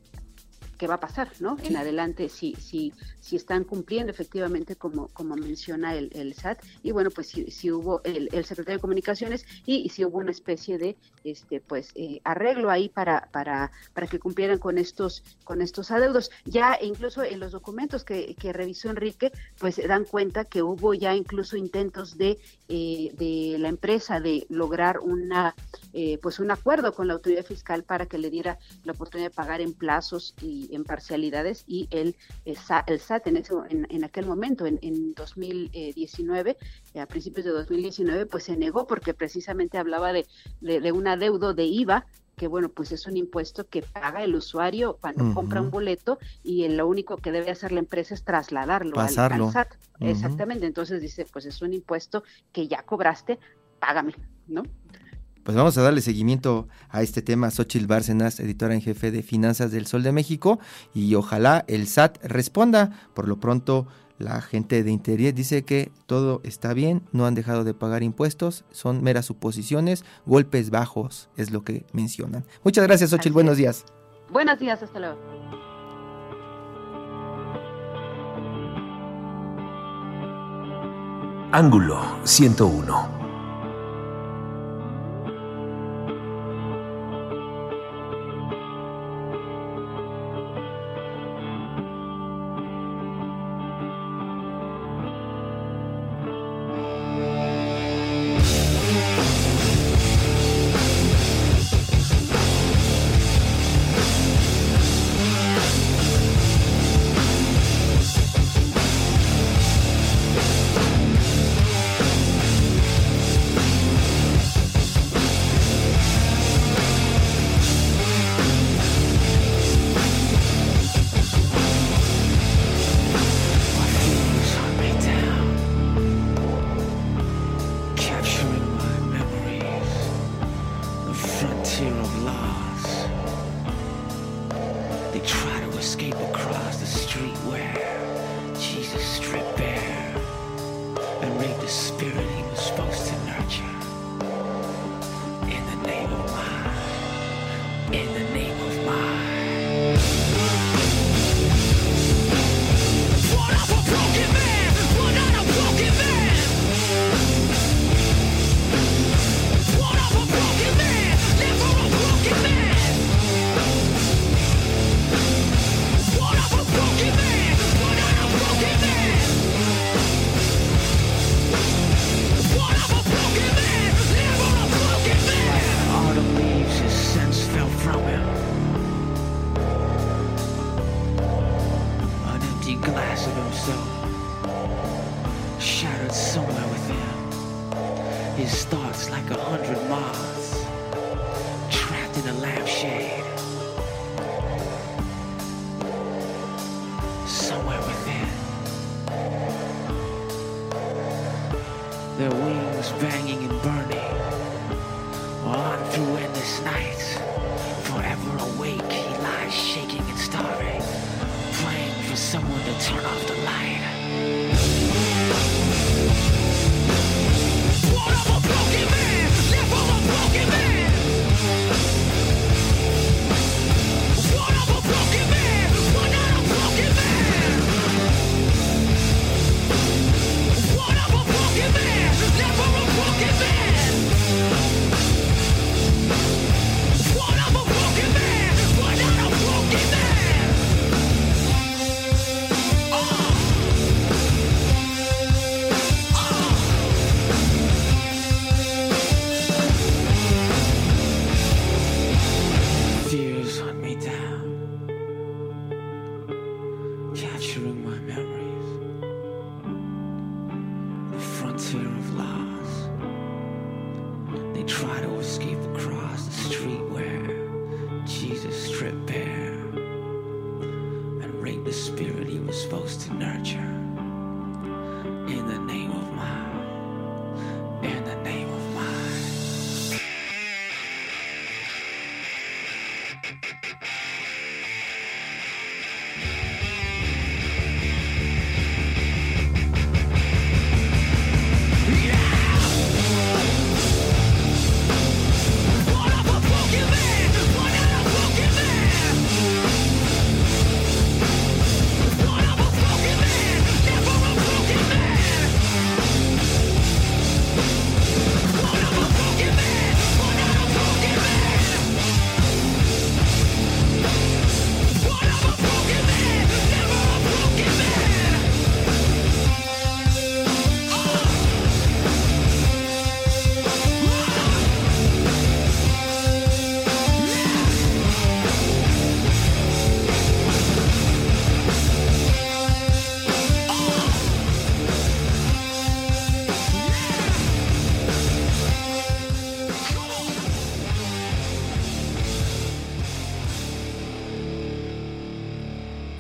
qué 0.82 0.88
va 0.88 0.94
a 0.94 1.00
pasar, 1.00 1.30
¿no? 1.38 1.56
En 1.62 1.76
adelante, 1.76 2.28
si, 2.28 2.54
si, 2.56 2.92
si 3.22 3.37
están 3.37 3.64
cumpliendo 3.64 4.11
efectivamente 4.11 4.74
como, 4.76 5.08
como 5.08 5.37
menciona 5.37 5.94
el, 5.94 6.11
el 6.12 6.35
SAT, 6.35 6.58
y 6.82 6.90
bueno, 6.90 7.11
pues 7.11 7.28
si, 7.28 7.50
si 7.50 7.70
hubo 7.70 8.02
el, 8.04 8.28
el 8.32 8.44
secretario 8.44 8.78
de 8.78 8.82
Comunicaciones 8.82 9.46
y, 9.64 9.88
si 9.90 10.04
hubo 10.04 10.18
una 10.18 10.32
especie 10.32 10.76
de 10.76 10.96
este 11.22 11.61
pues 11.61 11.92
eh, 11.94 12.20
arreglo 12.24 12.68
ahí 12.68 12.88
para, 12.88 13.28
para, 13.30 13.70
para 13.94 14.09
que 14.09 14.18
cumplieran 14.18 14.59
con 14.59 14.76
estos, 14.76 15.22
con 15.44 15.62
estos 15.62 15.90
adeudos. 15.92 16.30
Ya 16.44 16.78
incluso 16.82 17.22
en 17.22 17.38
los 17.38 17.53
documentos 17.53 18.05
que, 18.05 18.34
que 18.34 18.53
revisó 18.53 18.90
Enrique, 18.90 19.30
pues 19.59 19.76
se 19.76 19.86
dan 19.86 20.05
cuenta 20.05 20.44
que 20.44 20.62
hubo 20.62 20.92
ya 20.94 21.14
incluso 21.14 21.57
intentos 21.57 22.18
de, 22.18 22.40
eh, 22.68 23.12
de 23.16 23.57
la 23.59 23.68
empresa 23.68 24.18
de 24.18 24.47
lograr 24.49 24.99
una 24.99 25.55
eh, 25.92 26.18
pues 26.22 26.40
un 26.40 26.51
acuerdo 26.51 26.94
con 26.94 27.07
la 27.07 27.14
autoridad 27.14 27.44
fiscal 27.44 27.84
para 27.84 28.07
que 28.07 28.16
le 28.16 28.30
diera 28.30 28.59
la 28.84 28.92
oportunidad 28.92 29.28
de 29.28 29.34
pagar 29.34 29.61
en 29.61 29.74
plazos 29.74 30.34
y 30.40 30.74
en 30.74 30.84
parcialidades 30.84 31.64
y 31.66 31.86
el, 31.90 32.16
el 32.47 32.57
SAT, 32.57 32.88
en, 33.26 33.36
ese, 33.36 33.52
en, 33.68 33.86
en 33.90 34.04
aquel 34.04 34.26
momento, 34.26 34.64
en, 34.66 34.78
en 34.82 35.12
2019, 35.14 36.56
eh, 36.94 37.00
a 37.00 37.06
principios 37.06 37.44
de 37.44 37.52
2019, 37.52 38.26
pues 38.26 38.44
se 38.44 38.56
negó 38.56 38.86
porque 38.86 39.14
precisamente 39.14 39.78
hablaba 39.78 40.12
de, 40.12 40.26
de, 40.60 40.80
de 40.80 40.92
un 40.92 41.06
adeudo 41.08 41.54
de 41.54 41.64
IVA 41.64 42.06
que 42.36 42.46
bueno, 42.46 42.70
pues 42.70 42.92
es 42.92 43.06
un 43.06 43.16
impuesto 43.18 43.68
que 43.68 43.82
paga 43.82 44.24
el 44.24 44.34
usuario 44.34 44.96
cuando 45.00 45.32
compra 45.34 45.60
un 45.60 45.70
boleto 45.70 46.18
y 46.42 46.66
lo 46.68 46.88
único 46.88 47.18
que 47.18 47.30
debe 47.30 47.50
hacer 47.50 47.72
la 47.72 47.80
empresa 47.80 48.14
es 48.14 48.24
trasladarlo 48.24 48.98
al- 48.98 49.06
Pasarlo. 49.08 49.46
al, 49.46 49.52
SAT. 49.52 49.68
Exactamente, 50.00 50.66
entonces 50.66 51.02
dice, 51.02 51.26
pues 51.30 51.44
es 51.44 51.60
un 51.60 51.74
impuesto 51.74 52.24
que 52.50 52.66
ya 52.68 52.82
cobraste, 52.84 53.38
págame, 53.78 54.14
¿no? 54.48 54.62
Pues 55.43 55.57
vamos 55.57 55.76
a 55.76 55.82
darle 55.82 56.01
seguimiento 56.01 56.68
a 56.88 57.03
este 57.03 57.20
tema. 57.20 57.51
Xochitl 57.51 57.86
Bárcenas, 57.86 58.38
editora 58.38 58.74
en 58.74 58.80
jefe 58.80 59.11
de 59.11 59.22
Finanzas 59.22 59.72
del 59.72 59.86
Sol 59.86 60.03
de 60.03 60.12
México, 60.12 60.61
y 60.95 61.14
ojalá 61.16 61.64
el 61.66 61.88
SAT 61.88 62.24
responda. 62.24 62.90
Por 63.12 63.26
lo 63.26 63.40
pronto, 63.40 63.88
la 64.18 64.40
gente 64.40 64.84
de 64.84 64.90
Interior 64.93 65.34
dice 65.34 65.64
que 65.64 65.90
todo 66.07 66.40
está 66.45 66.74
bien, 66.74 67.03
no 67.11 67.26
han 67.26 67.34
dejado 67.34 67.64
de 67.64 67.74
pagar 67.74 68.05
impuestos, 68.05 68.64
son 68.70 69.03
meras 69.03 69.26
suposiciones, 69.26 70.05
golpes 70.26 70.70
bajos 70.70 71.28
es 71.36 71.51
lo 71.51 71.64
que 71.64 71.86
mencionan. 71.93 72.45
Muchas 72.62 72.86
gracias, 72.86 73.11
Xochitl, 73.11 73.30
Así 73.30 73.34
buenos 73.34 73.57
días. 73.57 73.84
Buenos 74.30 74.59
días, 74.61 74.80
hasta 74.82 75.01
luego. 75.01 75.18
Ángulo 81.51 82.01
101. 82.24 83.22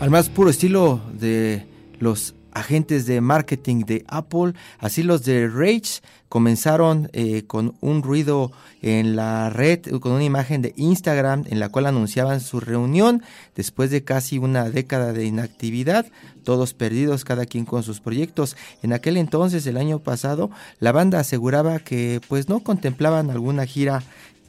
Al 0.02 0.10
más 0.10 0.28
puro 0.28 0.50
estilo 0.50 1.00
de 1.12 1.64
los 2.00 2.34
agentes 2.50 3.06
de 3.06 3.20
marketing 3.20 3.84
de 3.84 4.04
Apple, 4.08 4.52
así 4.80 5.04
los 5.04 5.22
de 5.24 5.46
Rage 5.46 6.02
comenzaron 6.28 7.08
eh, 7.12 7.44
con 7.46 7.76
un 7.80 8.02
ruido 8.02 8.50
en 8.80 9.14
la 9.14 9.48
red, 9.48 9.80
con 10.00 10.10
una 10.10 10.24
imagen 10.24 10.60
de 10.60 10.72
Instagram 10.76 11.44
en 11.48 11.60
la 11.60 11.68
cual 11.68 11.86
anunciaban 11.86 12.40
su 12.40 12.58
reunión 12.58 13.22
después 13.54 13.92
de 13.92 14.02
casi 14.02 14.38
una 14.38 14.70
década 14.70 15.12
de 15.12 15.24
inactividad, 15.24 16.06
todos 16.42 16.74
perdidos, 16.74 17.24
cada 17.24 17.46
quien 17.46 17.64
con 17.64 17.84
sus 17.84 18.00
proyectos. 18.00 18.56
En 18.82 18.92
aquel 18.92 19.16
entonces, 19.16 19.64
el 19.68 19.76
año 19.76 20.00
pasado, 20.00 20.50
la 20.80 20.90
banda 20.90 21.20
aseguraba 21.20 21.78
que 21.78 22.20
pues 22.28 22.48
no 22.48 22.58
contemplaban 22.58 23.30
alguna 23.30 23.66
gira 23.66 24.02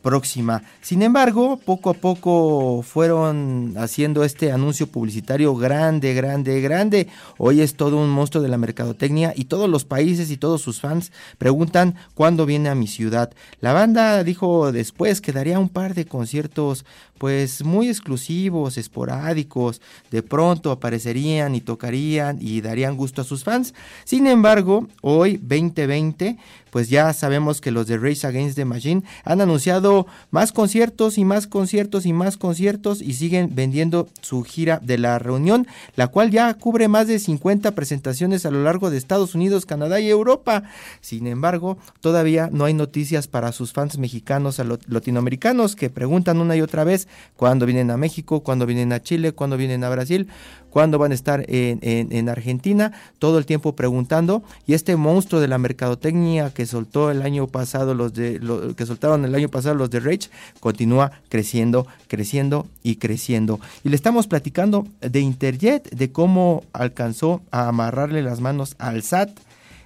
próxima. 0.04 0.62
Sin 0.82 1.02
embargo, 1.02 1.58
poco 1.66 1.90
a 1.90 1.94
poco 1.96 2.84
fueron 2.84 3.74
haciendo 3.78 4.24
este 4.24 4.52
anuncio 4.52 4.86
publicitario 4.86 5.56
grande, 5.56 6.14
grande, 6.14 6.62
grande. 6.62 7.08
Hoy 7.40 7.62
es 7.62 7.76
todo 7.76 7.98
un 7.98 8.10
monstruo 8.10 8.44
de 8.44 8.50
la 8.50 8.58
mercadotecnia 8.58 9.34
y 9.36 9.46
todos 9.46 9.68
los 9.68 9.86
países 9.86 10.30
y 10.30 10.38
todos 10.38 10.62
sus 10.62 10.82
fans 10.82 11.12
preguntan 11.40 11.96
cuándo 12.14 12.46
viene 12.46 12.70
a 12.70 12.76
mi 12.76 12.86
ciudad. 12.86 13.32
La 13.62 13.74
banda 13.74 14.24
dijo 14.24 14.72
después 14.72 15.22
que 15.22 15.32
daría 15.32 15.58
un 15.58 15.70
par 15.70 15.96
de 15.96 16.06
conciertos 16.06 16.86
pues 17.18 17.64
muy 17.64 17.88
exclusivos, 17.88 18.78
esporádicos, 18.78 19.82
de 20.12 20.24
pronto 20.24 20.72
aparecerían 20.72 21.56
y 21.56 21.62
tocarían 21.62 22.38
y 22.42 22.62
darían 22.62 22.98
gusto 22.98 23.22
a 23.22 23.26
sus 23.26 23.44
fans. 23.44 23.74
Sin 24.04 24.28
embargo, 24.28 24.88
hoy 25.02 25.38
2020, 25.38 26.38
pues 26.70 26.90
ya 26.90 27.14
sabemos 27.14 27.62
que 27.62 27.72
los 27.72 27.88
de 27.88 27.98
Race 27.98 28.26
Against 28.26 28.56
the 28.56 28.66
Machine 28.66 29.04
han 29.24 29.42
anunciado 29.42 30.08
más 30.32 30.52
conciertos 30.52 31.18
y 31.18 31.24
más 31.24 31.46
conciertos 31.46 32.06
y 32.06 32.14
más 32.14 32.36
conciertos 32.36 33.02
y 33.02 33.14
siguen 33.14 33.52
vendiendo 33.54 34.10
su 34.22 34.44
gira 34.44 34.80
de 34.82 34.98
la 34.98 35.20
reunión, 35.20 35.68
la 35.96 36.08
cual 36.08 36.32
ya 36.32 36.54
cubre 36.56 36.88
más 36.88 37.08
de 37.08 37.20
50 37.20 37.76
presentaciones 37.76 38.46
a 38.46 38.52
lo 38.52 38.64
largo 38.64 38.90
de 38.90 38.98
Estados 38.98 39.36
Unidos, 39.36 39.66
Canadá 39.66 40.00
y 40.00 40.10
Europa. 40.10 40.64
Sin 41.00 41.28
embargo, 41.28 41.78
todavía 42.02 42.50
no 42.52 42.66
hay 42.66 42.74
noticias 42.74 43.28
para 43.28 43.52
sus 43.52 43.72
fans 43.72 43.98
mexicanos 43.98 44.60
a 44.60 44.66
latinoamericanos 44.88 45.76
que 45.76 45.90
preguntan 45.90 46.40
una 46.40 46.56
y 46.56 46.62
otra 46.62 46.84
vez 46.84 47.03
cuándo 47.36 47.66
vienen 47.66 47.92
a 47.92 47.98
México, 47.98 48.42
cuándo 48.42 48.66
vienen 48.66 48.94
a 48.94 49.02
Chile, 49.02 49.32
cuándo 49.32 49.58
vienen 49.58 49.84
a 49.84 49.90
Brasil, 49.90 50.28
cuándo 50.70 50.98
van 50.98 51.12
a 51.12 51.16
estar 51.16 51.46
en, 51.48 52.30
Argentina, 52.30 52.92
todo 53.20 53.38
el 53.38 53.46
tiempo 53.46 53.76
preguntando. 53.76 54.44
Y 54.66 54.74
este 54.74 54.96
monstruo 54.96 55.40
de 55.40 55.48
la 55.48 55.58
mercadotecnia 55.58 56.52
que 56.52 56.66
soltó 56.66 57.12
el 57.12 57.22
año 57.22 57.48
pasado, 57.48 57.94
los 57.94 58.14
de 58.14 58.40
lo, 58.40 58.76
que 58.76 58.86
soltaron 58.86 59.24
el 59.24 59.36
año 59.36 59.50
pasado 59.50 59.76
los 59.76 59.90
de 59.92 60.00
Rage, 60.00 60.30
continúa 60.60 61.12
creciendo, 61.30 61.86
creciendo 62.08 62.68
y 62.82 62.96
creciendo. 62.96 63.60
Y 63.84 63.90
le 63.90 63.96
estamos 63.96 64.28
platicando 64.28 64.88
de 65.02 65.20
Interjet, 65.20 65.90
de 65.92 66.12
cómo 66.12 66.64
alcanzó 66.74 67.42
a 67.52 67.68
amarrarle 67.68 68.24
las 68.24 68.42
manos 68.42 68.76
al 68.80 69.04
SAT 69.04 69.30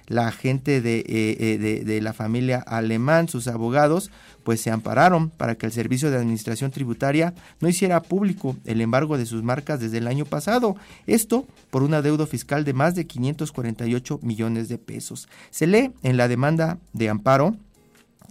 la 0.08 0.32
gente 0.32 0.80
de, 0.80 0.98
eh, 1.00 1.04
eh, 1.08 1.58
de, 1.58 1.84
de 1.84 2.00
la 2.00 2.12
familia 2.12 2.58
alemán, 2.58 3.28
sus 3.28 3.46
abogados, 3.46 4.10
pues 4.42 4.60
se 4.60 4.70
ampararon 4.70 5.30
para 5.30 5.54
que 5.56 5.66
el 5.66 5.72
Servicio 5.72 6.10
de 6.10 6.16
Administración 6.16 6.70
Tributaria 6.70 7.34
no 7.60 7.68
hiciera 7.68 8.02
público 8.02 8.56
el 8.64 8.80
embargo 8.80 9.18
de 9.18 9.26
sus 9.26 9.42
marcas 9.42 9.80
desde 9.80 9.98
el 9.98 10.06
año 10.06 10.24
pasado. 10.24 10.76
Esto 11.06 11.46
por 11.70 11.82
un 11.82 11.94
adeudo 11.94 12.26
fiscal 12.26 12.64
de 12.64 12.72
más 12.72 12.94
de 12.94 13.06
548 13.06 14.20
millones 14.22 14.68
de 14.68 14.78
pesos. 14.78 15.28
Se 15.50 15.66
lee 15.66 15.92
en 16.02 16.16
la 16.16 16.28
demanda 16.28 16.78
de 16.94 17.10
amparo 17.10 17.56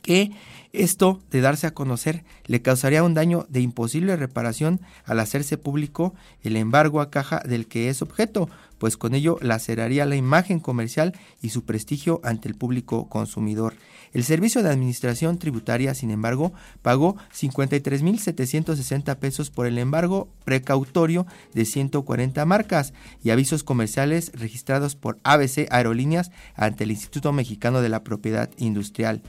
que 0.02 0.32
esto 0.74 1.20
de 1.32 1.42
darse 1.42 1.68
a 1.68 1.74
conocer 1.74 2.24
le 2.46 2.62
causaría 2.62 3.04
un 3.04 3.14
daño 3.14 3.46
de 3.50 3.62
imposible 3.62 4.16
reparación 4.16 4.80
al 5.06 5.20
hacerse 5.20 5.58
público 5.58 6.14
el 6.44 6.56
embargo 6.56 7.02
a 7.02 7.10
caja 7.10 7.40
del 7.40 7.68
que 7.68 7.90
es 7.90 8.02
objeto, 8.02 8.50
pues 8.78 8.98
con 8.98 9.16
ello 9.16 9.38
laceraría 9.42 10.06
la 10.06 10.16
imagen 10.16 10.60
comercial 10.60 11.14
y 11.42 11.50
su 11.50 11.64
prestigio 11.64 12.20
ante 12.24 12.48
el 12.48 12.56
público 12.56 13.10
consumidor. 13.10 13.76
El 14.14 14.24
Servicio 14.24 14.64
de 14.64 14.70
Administración 14.70 15.38
Tributaria, 15.38 15.94
sin 15.94 16.12
embargo, 16.12 16.54
pagó 16.82 17.18
53.760 17.36 19.16
pesos 19.18 19.50
por 19.50 19.68
el 19.68 19.78
embargo 19.78 20.30
precautorio 20.46 21.28
de 21.54 21.66
140 21.66 22.46
marcas 22.46 22.94
y 23.24 23.32
avisos 23.32 23.64
comerciales 23.64 24.32
registrados 24.34 24.96
por 24.96 25.20
ABC 25.24 25.68
Aerolíneas 25.70 26.32
ante 26.56 26.86
el 26.86 26.92
Instituto 26.92 27.34
Mexicano 27.34 27.82
de 27.82 27.90
la 27.90 28.04
Propiedad 28.04 28.50
Industrial. 28.58 29.22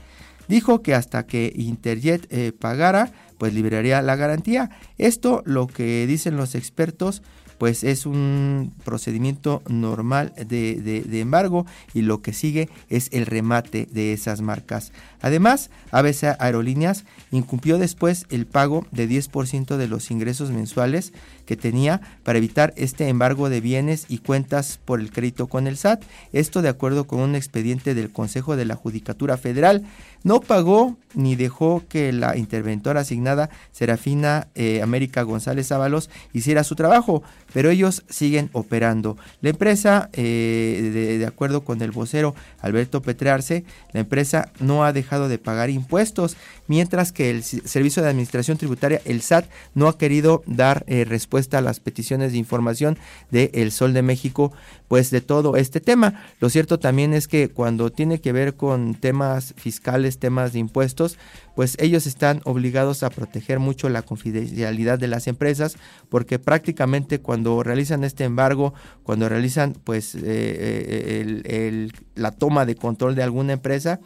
Dijo 0.47 0.81
que 0.81 0.95
hasta 0.95 1.27
que 1.27 1.53
Interjet 1.55 2.25
eh, 2.31 2.51
pagara, 2.51 3.11
pues 3.37 3.53
liberaría 3.53 4.01
la 4.01 4.15
garantía. 4.15 4.71
Esto 4.97 5.43
lo 5.45 5.67
que 5.67 6.07
dicen 6.07 6.37
los 6.37 6.55
expertos 6.55 7.21
pues 7.59 7.83
es 7.83 8.05
un 8.05 8.73
procedimiento 8.83 9.61
normal 9.67 10.33
de, 10.35 11.03
embargo 11.19 11.65
y 11.93 12.01
lo 12.01 12.21
que 12.21 12.33
sigue 12.33 12.69
es 12.89 13.09
el 13.11 13.25
remate 13.25 13.87
de 13.91 14.13
esas 14.13 14.41
marcas. 14.41 14.91
Además, 15.21 15.69
ABC 15.91 16.35
Aerolíneas 16.39 17.03
incumplió 17.31 17.77
después 17.77 18.25
el 18.29 18.47
pago 18.47 18.87
de 18.91 19.07
10% 19.07 19.77
de 19.77 19.87
los 19.87 20.09
ingresos 20.09 20.49
mensuales 20.51 21.13
que 21.49 21.57
tenía 21.57 21.99
para 22.21 22.37
evitar 22.37 22.75
este 22.77 23.07
embargo 23.07 23.49
de 23.49 23.59
bienes 23.59 24.05
y 24.07 24.19
cuentas 24.19 24.79
por 24.85 24.99
el 24.99 25.11
crédito 25.11 25.47
con 25.47 25.65
el 25.65 25.77
SAT. 25.77 26.03
Esto 26.31 26.61
de 26.61 26.69
acuerdo 26.69 27.07
con 27.07 27.21
un 27.21 27.33
expediente 27.33 27.95
del 27.95 28.11
Consejo 28.11 28.55
de 28.55 28.65
la 28.65 28.75
Judicatura 28.75 29.35
Federal. 29.35 29.83
No 30.23 30.41
pagó 30.41 30.95
ni 31.15 31.35
dejó 31.35 31.81
que 31.89 32.13
la 32.13 32.37
interventora 32.37 33.01
asignada 33.01 33.49
Serafina 33.71 34.47
eh, 34.53 34.83
América 34.83 35.23
González 35.23 35.71
Ábalos 35.71 36.11
hiciera 36.33 36.63
su 36.63 36.75
trabajo, 36.75 37.23
pero 37.51 37.71
ellos 37.71 38.03
siguen 38.09 38.51
operando. 38.53 39.17
La 39.41 39.49
empresa, 39.49 40.09
eh, 40.13 40.91
de, 40.93 41.17
de, 41.17 41.25
acuerdo 41.25 41.61
con 41.61 41.81
el 41.81 41.89
vocero 41.89 42.35
Alberto 42.61 43.01
Petrearse, 43.01 43.63
la 43.91 44.01
empresa 44.01 44.51
no 44.59 44.83
ha 44.83 44.93
dejado 44.93 45.29
de 45.29 45.39
pagar 45.39 45.71
impuestos, 45.71 46.37
mientras 46.69 47.11
que 47.11 47.31
el 47.31 47.43
Servicio 47.43 48.01
de 48.01 48.09
Administración 48.09 48.57
Tributaria, 48.57 49.01
el 49.03 49.21
SAT, 49.21 49.45
no 49.73 49.89
ha 49.89 49.97
querido 49.97 50.43
dar 50.45 50.85
eh, 50.87 51.03
respuesta 51.03 51.57
a 51.57 51.61
las 51.61 51.81
peticiones 51.81 52.31
de 52.31 52.37
información 52.37 52.97
de 53.31 53.49
El 53.53 53.71
Sol 53.71 53.91
de 53.93 54.03
México, 54.03 54.53
pues 54.87 55.09
de 55.09 55.19
todo 55.19 55.57
este 55.57 55.81
tema. 55.81 56.23
Lo 56.39 56.49
cierto 56.49 56.79
también 56.79 57.13
es 57.13 57.27
que 57.27 57.49
cuando 57.49 57.91
tiene 57.91 58.21
que 58.21 58.31
ver 58.31 58.55
con 58.55 58.95
temas 58.95 59.53
fiscales, 59.57 60.19
temas 60.19 60.53
de 60.53 60.59
impuestos, 60.59 61.17
pues 61.55 61.75
ellos 61.79 62.07
están 62.07 62.41
obligados 62.45 63.03
a 63.03 63.09
proteger 63.09 63.59
mucho 63.59 63.89
la 63.89 64.03
confidencialidad 64.03 64.97
de 64.97 65.07
las 65.07 65.27
empresas 65.27 65.75
porque 66.07 66.39
prácticamente 66.39 67.19
cuando 67.19 67.63
realizan 67.63 68.03
este 68.03 68.23
embargo, 68.23 68.73
cuando 69.03 69.27
realizan 69.27 69.73
pues 69.83 70.15
eh, 70.15 71.43
el, 71.45 71.91
la 72.15 72.31
toma 72.31 72.65
de 72.65 72.75
control 72.75 73.15
de 73.15 73.23
alguna 73.23 73.53
empresa, 73.53 73.99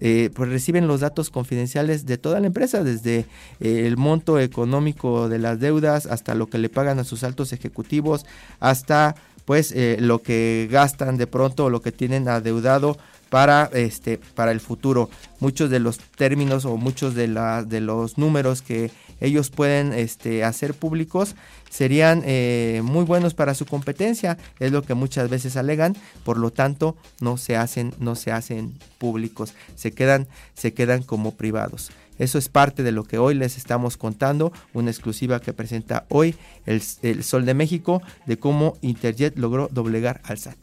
eh, 0.00 0.30
pues 0.34 0.48
reciben 0.48 0.86
los 0.86 1.00
datos 1.00 1.30
confidenciales 1.30 2.06
de 2.06 2.18
toda 2.18 2.40
la 2.40 2.46
empresa, 2.46 2.82
desde 2.82 3.26
eh, 3.60 3.86
el 3.86 3.96
monto 3.96 4.38
económico 4.38 5.28
de 5.28 5.38
las 5.38 5.60
deudas 5.60 6.06
hasta 6.06 6.34
lo 6.34 6.48
que 6.48 6.58
le 6.58 6.68
pagan 6.68 6.98
a 6.98 7.04
sus 7.04 7.22
altos 7.22 7.52
ejecutivos, 7.52 8.24
hasta 8.60 9.14
pues 9.44 9.72
eh, 9.72 9.96
lo 10.00 10.22
que 10.22 10.68
gastan 10.70 11.16
de 11.16 11.26
pronto 11.26 11.66
o 11.66 11.70
lo 11.70 11.82
que 11.82 11.92
tienen 11.92 12.28
adeudado 12.28 12.96
para 13.30 13.70
este 13.72 14.18
para 14.34 14.52
el 14.52 14.60
futuro. 14.60 15.10
Muchos 15.38 15.70
de 15.70 15.80
los 15.80 15.98
términos 15.98 16.64
o 16.64 16.76
muchos 16.76 17.14
de 17.14 17.28
de 17.66 17.80
los 17.80 18.18
números 18.18 18.62
que 18.62 18.90
ellos 19.20 19.50
pueden 19.50 19.92
este, 19.92 20.44
hacer 20.44 20.74
públicos 20.74 21.36
serían 21.70 22.22
eh, 22.26 22.82
muy 22.84 23.04
buenos 23.04 23.34
para 23.34 23.54
su 23.54 23.64
competencia, 23.64 24.36
es 24.58 24.72
lo 24.72 24.82
que 24.82 24.94
muchas 24.94 25.30
veces 25.30 25.56
alegan, 25.56 25.96
por 26.24 26.36
lo 26.36 26.50
tanto 26.50 26.96
no 27.20 27.36
se 27.36 27.56
hacen, 27.56 27.94
no 27.98 28.16
se 28.16 28.32
hacen 28.32 28.78
públicos, 28.98 29.54
se 29.76 29.92
quedan, 29.92 30.26
se 30.54 30.74
quedan 30.74 31.02
como 31.02 31.36
privados. 31.36 31.92
Eso 32.18 32.36
es 32.36 32.50
parte 32.50 32.82
de 32.82 32.92
lo 32.92 33.04
que 33.04 33.16
hoy 33.16 33.34
les 33.34 33.56
estamos 33.56 33.96
contando, 33.96 34.52
una 34.74 34.90
exclusiva 34.90 35.40
que 35.40 35.54
presenta 35.54 36.04
hoy 36.10 36.34
el, 36.66 36.82
el 37.02 37.24
Sol 37.24 37.46
de 37.46 37.54
México 37.54 38.02
de 38.26 38.38
cómo 38.38 38.76
Interjet 38.82 39.38
logró 39.38 39.68
doblegar 39.70 40.20
al 40.24 40.38
SAT. 40.38 40.58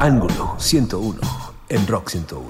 Ángulo 0.00 0.54
101 0.60 1.57
en 1.70 1.86
Rock 1.86 2.10
101. 2.10 2.46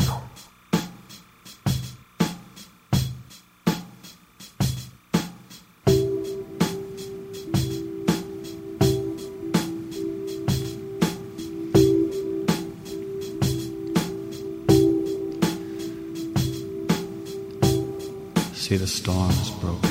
See 18.54 18.76
the 18.76 18.86
storm 18.86 19.30
is 19.30 19.50
broken 19.62 19.90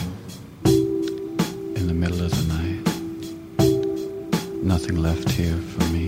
in 1.76 1.88
the 1.88 1.94
middle 1.94 2.22
of 2.22 2.32
the 2.32 2.44
night. 2.54 2.84
Nothing 4.64 4.98
left 4.98 5.32
here 5.32 5.58
for 5.58 5.84
me. 5.92 6.07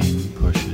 Push. 0.00 0.34
pushes. 0.34 0.73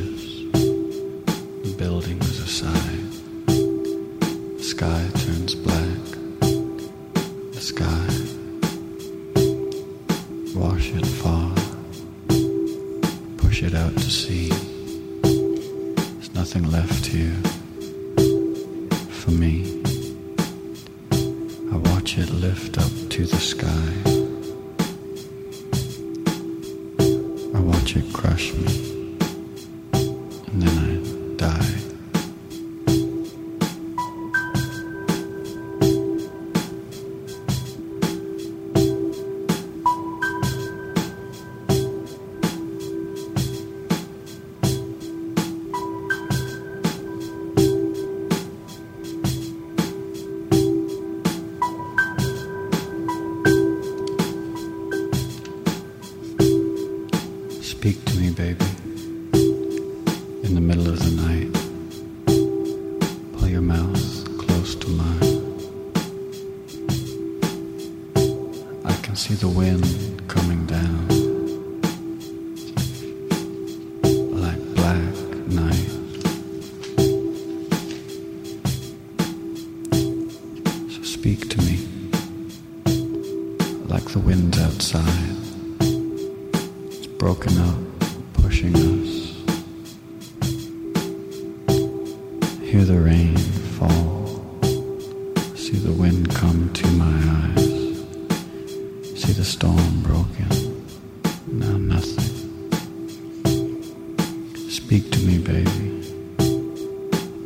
Speak 104.90 105.06
to 105.12 105.20
me, 105.20 105.38
baby. 105.38 105.70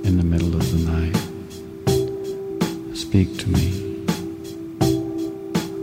In 0.03 0.17
the 0.17 0.25
middle 0.25 0.57
of 0.57 0.65
the 0.73 0.79
night. 0.91 1.15
Speak 2.97 3.37
to 3.37 3.51
me. 3.51 3.67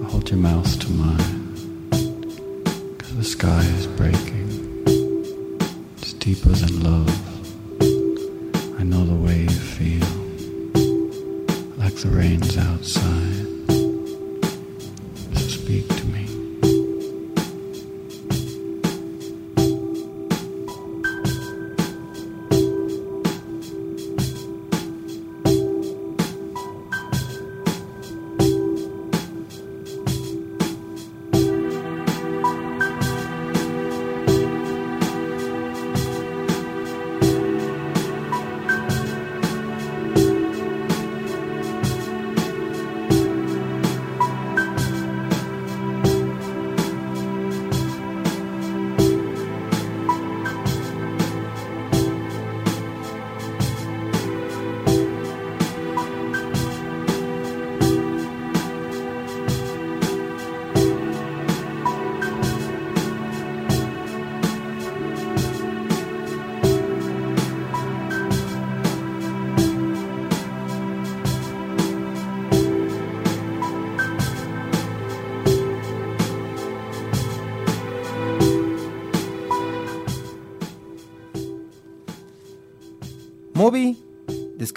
Hold 0.07 0.27
your 0.31 0.39
mouth 0.39 0.79
to 0.79 0.89
mine. 0.89 1.53
Cause 2.97 3.15
the 3.15 3.23
sky 3.23 3.61
is 3.77 3.85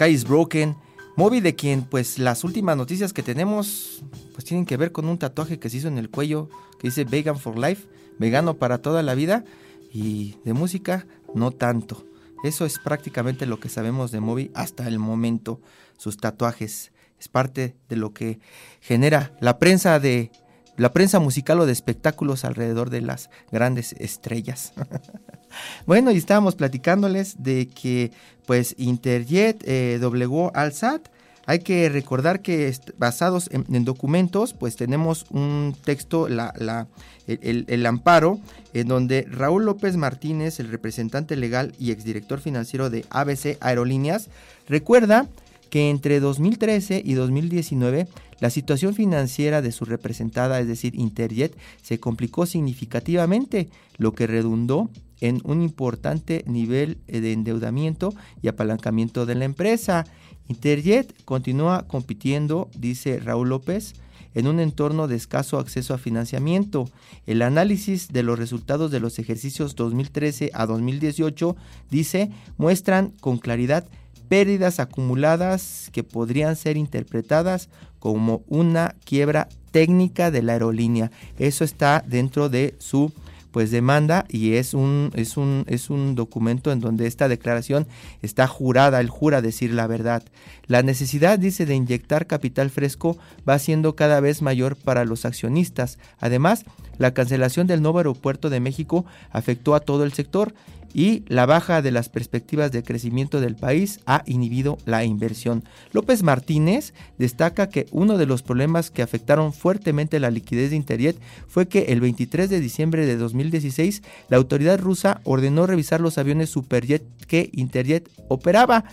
Is 0.09 0.24
Broken. 0.24 0.76
Moby 1.16 1.40
de 1.40 1.55
quien 1.55 1.82
pues 1.82 2.18
las 2.18 2.42
últimas 2.44 2.76
noticias 2.76 3.12
que 3.12 3.22
tenemos 3.22 4.02
pues 4.32 4.44
tienen 4.44 4.66
que 4.66 4.76
ver 4.76 4.92
con 4.92 5.07
un 5.09 5.18
tatuaje 5.18 5.59
que 5.59 5.70
se 5.70 5.76
hizo 5.76 5.88
en 5.88 5.98
el 5.98 6.11
cuello 6.11 6.48
que 6.80 6.88
dice 6.88 7.05
Vegan 7.05 7.38
for 7.38 7.57
Life, 7.57 7.86
vegano 8.18 8.55
para 8.55 8.78
toda 8.78 9.02
la 9.02 9.14
vida 9.14 9.44
y 9.92 10.36
de 10.44 10.52
música 10.52 11.07
no 11.34 11.52
tanto. 11.52 12.05
Eso 12.42 12.66
es 12.66 12.78
prácticamente 12.78 13.46
lo 13.46 13.61
que 13.61 13.68
sabemos 13.68 14.11
de 14.11 14.20
Moby 14.20 14.50
hasta 14.55 14.88
el 14.88 14.98
momento. 14.98 15.61
Sus 15.96 16.16
tatuajes 16.16 16.92
es 17.18 17.28
parte 17.28 17.76
de 17.88 17.96
lo 17.96 18.12
que 18.12 18.40
genera 18.80 19.32
la 19.40 19.59
prensa 19.59 20.00
de 20.00 20.32
la 20.77 20.93
prensa 20.93 21.18
musical 21.20 21.61
o 21.61 21.66
de 21.66 21.72
espectáculos 21.72 22.45
alrededor 22.45 22.91
de 22.91 23.01
las 23.01 23.31
grandes 23.53 23.93
estrellas. 23.99 24.72
bueno, 25.87 26.11
y 26.11 26.16
estábamos 26.16 26.55
platicándoles 26.55 27.43
de 27.43 27.68
que 27.68 28.12
pues 28.47 28.75
Interjet 28.79 29.62
eh, 29.66 29.99
doblegó 30.01 30.51
al 30.55 30.72
SAT. 30.72 31.09
Hay 31.47 31.59
que 31.59 31.91
recordar 31.91 32.41
que 32.41 32.75
basados 32.97 33.51
en, 33.53 33.66
en 33.75 33.85
documentos, 33.85 34.55
pues 34.55 34.77
tenemos 34.77 35.27
un 35.31 35.77
texto, 35.85 36.27
la, 36.29 36.55
la- 36.57 36.87
el, 37.27 37.39
el- 37.43 37.64
el 37.68 37.85
amparo, 37.87 38.41
en 38.72 38.89
donde 38.89 39.27
Raúl 39.31 39.66
López 39.66 39.97
Martínez, 39.97 40.59
el 40.59 40.70
representante 40.70 41.37
legal 41.37 41.75
y 41.79 41.91
exdirector 41.91 42.41
financiero 42.41 42.89
de 42.89 43.05
ABC 43.11 43.59
Aerolíneas, 43.61 44.29
recuerda 44.68 45.27
que 45.75 45.91
entre 45.91 46.20
2013 46.20 47.03
y 47.05 47.14
2019 47.14 48.07
la 48.39 48.51
situación 48.51 48.95
financiera 48.95 49.61
de 49.61 49.72
su 49.72 49.85
representada, 49.85 50.61
es 50.61 50.68
decir, 50.68 50.95
Interjet, 50.95 51.59
se 51.83 51.99
complicó 51.99 52.47
significativamente, 52.47 53.68
lo 53.99 54.12
que 54.12 54.29
redundó 54.29 54.89
en 55.20 55.41
un 55.43 55.62
importante 55.62 56.45
nivel 56.47 56.99
de 57.09 57.33
endeudamiento 57.33 58.14
y 58.41 58.47
apalancamiento 58.47 59.27
de 59.27 59.35
la 59.35 59.47
empresa. 59.47 60.07
Interjet 60.47 61.12
continúa 61.25 61.89
compitiendo, 61.89 62.68
dice 62.79 63.18
Raúl 63.18 63.49
López, 63.49 63.95
en 64.35 64.47
un 64.47 64.61
entorno 64.61 65.09
de 65.09 65.16
escaso 65.16 65.59
acceso 65.59 65.93
a 65.93 65.99
financiamiento. 65.99 66.89
El 67.27 67.43
análisis 67.43 68.12
de 68.12 68.22
los 68.22 68.39
resultados 68.39 68.93
de 68.93 69.01
los 69.01 69.18
ejercicios 69.18 69.75
2013 69.75 70.53
a 70.55 70.66
2018, 70.66 71.57
dice, 71.91 72.31
muestran 72.59 73.11
con 73.18 73.39
claridad 73.39 73.89
pérdidas 74.29 74.81
acumuladas 74.81 75.91
que 75.93 76.05
podrían 76.05 76.57
ser 76.57 76.77
interpretadas 76.77 77.68
como 77.99 78.43
una 78.49 78.95
quiebra 79.05 79.49
técnica 79.70 80.31
de 80.31 80.43
la 80.43 80.53
aerolínea. 80.53 81.11
Eso 81.39 81.64
está 81.64 82.05
dentro 82.07 82.49
de 82.49 82.75
su 82.79 83.12
pues 83.55 83.70
demanda 83.70 84.27
y 84.29 84.55
es 84.55 84.75
un 84.75 85.12
es 85.14 85.37
un 85.37 85.64
es 85.68 85.89
un 85.89 86.16
documento 86.16 86.72
en 86.72 86.81
donde 86.81 87.07
esta 87.07 87.29
declaración 87.29 87.87
está 88.20 88.49
jurada, 88.49 89.01
él 89.01 89.09
jura 89.09 89.43
decir 89.43 89.72
la 89.72 89.87
verdad. 89.87 90.25
La 90.66 90.83
necesidad 90.83 91.39
dice 91.39 91.64
de 91.64 91.77
inyectar 91.77 92.27
capital 92.27 92.70
fresco 92.70 93.16
va 93.49 93.61
siendo 93.61 93.95
cada 93.95 94.18
vez 94.18 94.43
mayor 94.43 94.75
para 94.75 95.05
los 95.05 95.25
accionistas. 95.25 95.99
Además, 96.18 96.64
la 96.99 97.14
cancelación 97.14 97.68
del 97.68 97.81
nuevo 97.81 97.99
aeropuerto 97.99 98.51
de 98.51 98.59
México 98.59 99.05
afectó 99.31 99.77
a 99.77 99.81
todo 99.81 100.03
el 100.03 100.12
sector 100.14 100.53
y 100.95 101.24
la 101.26 101.45
baja 101.45 101.82
de 101.82 101.90
las 101.90 102.09
perspectivas 102.09 102.72
de 102.72 102.82
crecimiento 102.82 103.40
del 103.40 103.57
país 103.57 104.01
ha 104.07 104.22
inhibido 104.26 104.78
la 104.86 105.05
inversión. 105.05 105.64
López 105.92 106.22
Martínez 106.22 106.95
destaca 107.18 107.68
que 107.68 107.86
uno 107.90 108.16
de 108.16 108.26
los 108.26 108.42
problemas 108.42 108.90
que 108.90 109.03
afectaron 109.03 109.53
fuertemente 109.53 110.20
la 110.20 110.30
liquidez 110.30 110.70
de 110.70 110.76
Interjet 110.76 111.20
fue 111.49 111.68
que 111.68 111.86
el 111.92 112.01
23 112.01 112.49
de 112.49 112.61
diciembre 112.61 113.05
de 113.05 113.16
2016 113.16 114.03
la 114.28 114.36
autoridad 114.36 114.80
rusa 114.80 115.20
ordenó 115.24 115.66
revisar 115.66 116.01
los 116.01 116.16
aviones 116.16 116.51
Superjet 116.51 117.03
que 117.26 117.51
Interjet 117.53 118.09
operaba. 118.28 118.84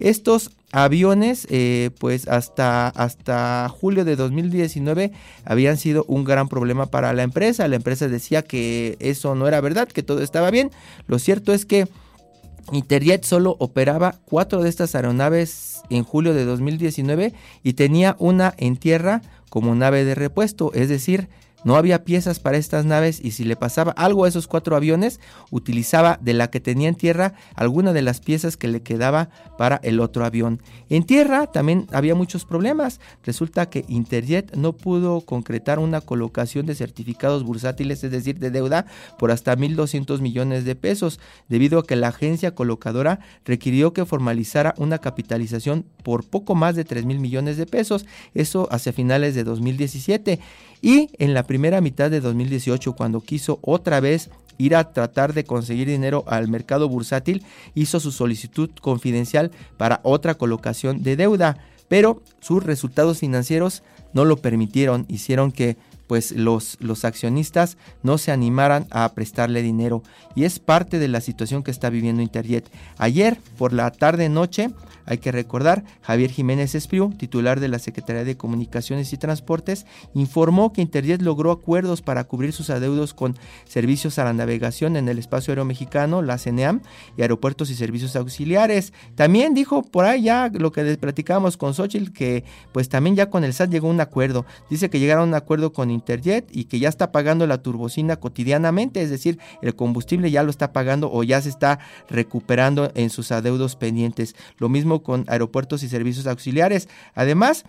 Estos 0.00 0.50
aviones, 0.70 1.46
eh, 1.50 1.90
pues 1.98 2.28
hasta, 2.28 2.88
hasta 2.88 3.68
julio 3.68 4.04
de 4.04 4.16
2019 4.16 5.12
habían 5.44 5.76
sido 5.76 6.04
un 6.08 6.24
gran 6.24 6.48
problema 6.48 6.86
para 6.86 7.12
la 7.12 7.22
empresa. 7.22 7.68
La 7.68 7.76
empresa 7.76 8.08
decía 8.08 8.42
que 8.42 8.96
eso 9.00 9.34
no 9.34 9.48
era 9.48 9.60
verdad, 9.60 9.88
que 9.88 10.02
todo 10.02 10.22
estaba 10.22 10.50
bien. 10.50 10.70
Lo 11.06 11.18
cierto 11.18 11.52
es 11.52 11.64
que 11.64 11.88
Interjet 12.72 13.24
solo 13.24 13.56
operaba 13.58 14.16
cuatro 14.26 14.62
de 14.62 14.68
estas 14.68 14.94
aeronaves 14.94 15.82
en 15.88 16.04
julio 16.04 16.34
de 16.34 16.44
2019 16.44 17.32
y 17.62 17.72
tenía 17.72 18.14
una 18.18 18.54
en 18.58 18.76
tierra 18.76 19.22
como 19.48 19.74
nave 19.74 20.04
de 20.04 20.14
repuesto, 20.14 20.72
es 20.74 20.90
decir, 20.90 21.28
no 21.68 21.76
había 21.76 22.02
piezas 22.02 22.40
para 22.40 22.56
estas 22.56 22.86
naves 22.86 23.20
y 23.22 23.32
si 23.32 23.44
le 23.44 23.54
pasaba 23.54 23.92
algo 23.92 24.24
a 24.24 24.28
esos 24.28 24.46
cuatro 24.46 24.74
aviones, 24.74 25.20
utilizaba 25.50 26.18
de 26.22 26.32
la 26.32 26.48
que 26.48 26.60
tenía 26.60 26.88
en 26.88 26.94
tierra 26.94 27.34
alguna 27.54 27.92
de 27.92 28.00
las 28.00 28.20
piezas 28.20 28.56
que 28.56 28.68
le 28.68 28.80
quedaba 28.80 29.28
para 29.58 29.78
el 29.82 30.00
otro 30.00 30.24
avión. 30.24 30.62
En 30.88 31.04
tierra 31.04 31.46
también 31.46 31.86
había 31.92 32.14
muchos 32.14 32.46
problemas. 32.46 33.00
Resulta 33.22 33.68
que 33.68 33.84
Interjet 33.86 34.56
no 34.56 34.72
pudo 34.72 35.20
concretar 35.20 35.78
una 35.78 36.00
colocación 36.00 36.64
de 36.64 36.74
certificados 36.74 37.44
bursátiles, 37.44 38.02
es 38.02 38.12
decir, 38.12 38.38
de 38.38 38.50
deuda, 38.50 38.86
por 39.18 39.30
hasta 39.30 39.54
1.200 39.54 40.20
millones 40.20 40.64
de 40.64 40.74
pesos, 40.74 41.20
debido 41.50 41.80
a 41.80 41.86
que 41.86 41.96
la 41.96 42.08
agencia 42.08 42.54
colocadora 42.54 43.20
requirió 43.44 43.92
que 43.92 44.06
formalizara 44.06 44.74
una 44.78 45.00
capitalización 45.00 45.84
por 46.02 46.24
poco 46.24 46.54
más 46.54 46.76
de 46.76 46.86
3 46.86 47.04
mil 47.04 47.20
millones 47.20 47.58
de 47.58 47.66
pesos, 47.66 48.06
eso 48.32 48.68
hacia 48.70 48.94
finales 48.94 49.34
de 49.34 49.44
2017. 49.44 50.40
Y 50.80 51.10
en 51.18 51.34
la 51.34 51.42
primera 51.42 51.80
mitad 51.80 52.10
de 52.10 52.20
2018, 52.20 52.94
cuando 52.94 53.20
quiso 53.20 53.58
otra 53.62 54.00
vez 54.00 54.30
ir 54.58 54.74
a 54.74 54.92
tratar 54.92 55.32
de 55.34 55.44
conseguir 55.44 55.88
dinero 55.88 56.24
al 56.26 56.48
mercado 56.48 56.88
bursátil, 56.88 57.44
hizo 57.74 58.00
su 58.00 58.12
solicitud 58.12 58.70
confidencial 58.80 59.50
para 59.76 60.00
otra 60.02 60.34
colocación 60.34 61.02
de 61.02 61.16
deuda, 61.16 61.58
pero 61.88 62.22
sus 62.40 62.62
resultados 62.62 63.18
financieros 63.18 63.82
no 64.12 64.24
lo 64.24 64.36
permitieron, 64.36 65.06
hicieron 65.08 65.52
que 65.52 65.76
pues 66.08 66.32
los, 66.32 66.76
los 66.80 67.04
accionistas 67.04 67.76
no 68.02 68.18
se 68.18 68.32
animaran 68.32 68.88
a 68.90 69.12
prestarle 69.14 69.62
dinero. 69.62 70.02
Y 70.34 70.44
es 70.44 70.58
parte 70.58 70.98
de 70.98 71.06
la 71.06 71.20
situación 71.20 71.62
que 71.62 71.70
está 71.70 71.90
viviendo 71.90 72.22
Interjet. 72.22 72.68
Ayer, 72.96 73.38
por 73.56 73.72
la 73.72 73.92
tarde-noche, 73.92 74.70
hay 75.08 75.18
que 75.18 75.32
recordar, 75.32 75.84
Javier 76.02 76.30
Jiménez 76.30 76.74
Espriu, 76.74 77.14
titular 77.16 77.60
de 77.60 77.68
la 77.68 77.78
Secretaría 77.78 78.24
de 78.24 78.36
Comunicaciones 78.36 79.12
y 79.12 79.16
Transportes, 79.16 79.86
informó 80.12 80.72
que 80.72 80.82
Interjet 80.82 81.22
logró 81.22 81.50
acuerdos 81.50 82.02
para 82.02 82.24
cubrir 82.24 82.52
sus 82.52 82.68
adeudos 82.68 83.14
con 83.14 83.34
servicios 83.64 84.18
a 84.18 84.24
la 84.24 84.34
navegación 84.34 84.96
en 84.96 85.08
el 85.08 85.18
espacio 85.18 85.52
aéreo 85.52 85.64
mexicano, 85.64 86.20
la 86.20 86.36
CNEAM, 86.36 86.82
y 87.16 87.22
aeropuertos 87.22 87.70
y 87.70 87.74
servicios 87.74 88.16
auxiliares. 88.16 88.92
También 89.14 89.54
dijo 89.54 89.82
por 89.82 90.04
ahí 90.04 90.22
ya 90.22 90.50
lo 90.52 90.72
que 90.72 90.82
les 90.84 90.98
platicábamos 90.98 91.56
con 91.56 91.74
Xochitl, 91.74 92.12
que 92.12 92.44
pues 92.72 92.88
también 92.88 93.16
ya 93.16 93.30
con 93.30 93.44
el 93.44 93.54
SAT 93.54 93.70
llegó 93.70 93.88
un 93.88 94.00
acuerdo. 94.00 94.44
Dice 94.68 94.90
que 94.90 95.00
llegaron 95.00 95.22
a 95.22 95.26
un 95.28 95.34
acuerdo 95.34 95.72
con 95.72 95.90
Interjet 95.98 96.48
y 96.50 96.64
que 96.64 96.78
ya 96.78 96.88
está 96.88 97.12
pagando 97.12 97.46
la 97.46 97.62
turbocina 97.62 98.16
cotidianamente, 98.16 99.02
es 99.02 99.10
decir, 99.10 99.38
el 99.62 99.74
combustible 99.74 100.30
ya 100.30 100.42
lo 100.42 100.50
está 100.50 100.72
pagando 100.72 101.10
o 101.12 101.22
ya 101.22 101.40
se 101.40 101.48
está 101.48 101.80
recuperando 102.08 102.90
en 102.94 103.10
sus 103.10 103.32
adeudos 103.32 103.76
pendientes. 103.76 104.34
Lo 104.58 104.68
mismo 104.68 105.02
con 105.02 105.24
aeropuertos 105.28 105.82
y 105.82 105.88
servicios 105.88 106.26
auxiliares. 106.26 106.88
Además, 107.14 107.64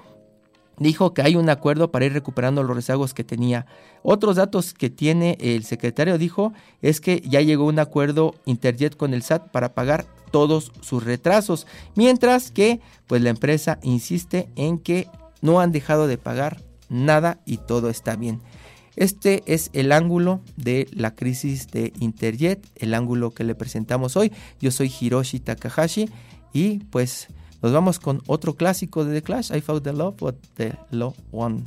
dijo 0.77 1.13
que 1.13 1.21
hay 1.21 1.35
un 1.35 1.49
acuerdo 1.49 1.91
para 1.91 2.05
ir 2.05 2.13
recuperando 2.13 2.63
los 2.63 2.75
rezagos 2.75 3.13
que 3.13 3.23
tenía. 3.23 3.65
Otros 4.01 4.37
datos 4.37 4.73
que 4.73 4.89
tiene 4.89 5.37
el 5.39 5.63
secretario 5.65 6.17
dijo 6.17 6.53
es 6.81 7.01
que 7.01 7.21
ya 7.25 7.41
llegó 7.41 7.65
un 7.65 7.79
acuerdo 7.79 8.35
Interjet 8.45 8.95
con 8.95 9.13
el 9.13 9.21
SAT 9.21 9.49
para 9.51 9.73
pagar 9.73 10.05
todos 10.31 10.71
sus 10.81 11.03
retrasos, 11.03 11.67
mientras 11.95 12.51
que 12.51 12.79
pues 13.07 13.21
la 13.21 13.29
empresa 13.29 13.79
insiste 13.81 14.49
en 14.55 14.79
que 14.79 15.07
no 15.41 15.59
han 15.59 15.71
dejado 15.71 16.07
de 16.07 16.17
pagar 16.17 16.61
nada 16.89 17.39
y 17.45 17.57
todo 17.57 17.89
está 17.89 18.15
bien. 18.15 18.41
Este 18.95 19.43
es 19.45 19.69
el 19.73 19.91
ángulo 19.91 20.41
de 20.57 20.87
la 20.91 21.15
crisis 21.15 21.67
de 21.67 21.93
Interjet, 21.99 22.65
el 22.75 22.93
ángulo 22.93 23.31
que 23.31 23.45
le 23.45 23.55
presentamos 23.55 24.17
hoy. 24.17 24.33
Yo 24.59 24.71
soy 24.71 24.91
Hiroshi 24.99 25.39
Takahashi 25.39 26.09
y 26.51 26.79
pues 26.85 27.27
nos 27.61 27.71
vamos 27.71 27.99
con 27.99 28.21
otro 28.27 28.55
clásico 28.55 29.05
de 29.05 29.13
The 29.13 29.21
Clash, 29.21 29.51
I 29.55 29.61
Found 29.61 29.83
the 29.83 29.93
Love, 29.93 30.15
but 30.17 30.35
the 30.55 30.77
Love 30.91 31.15
One. 31.31 31.63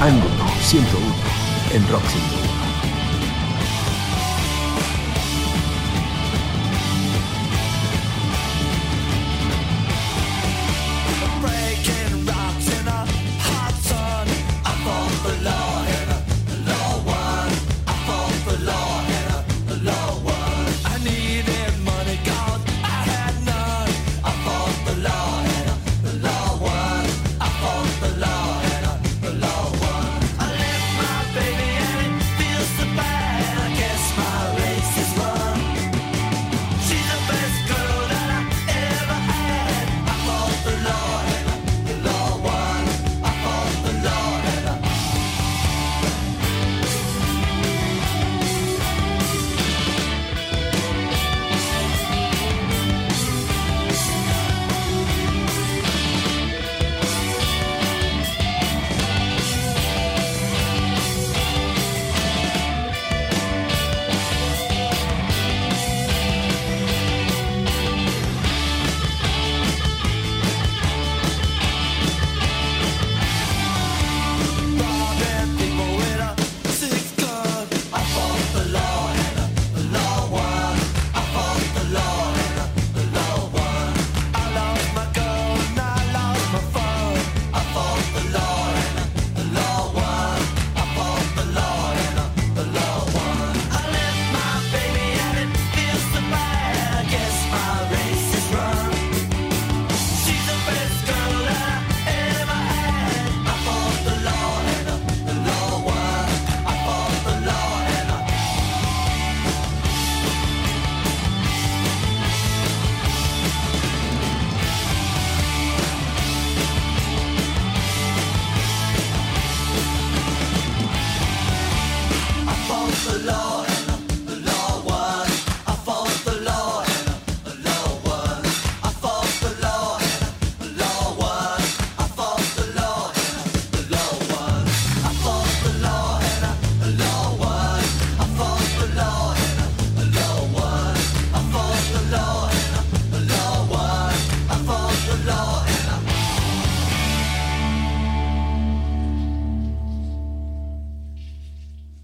Ángulo 0.00 0.44
101 0.60 1.14
en 1.74 1.88
Rock. 1.88 2.53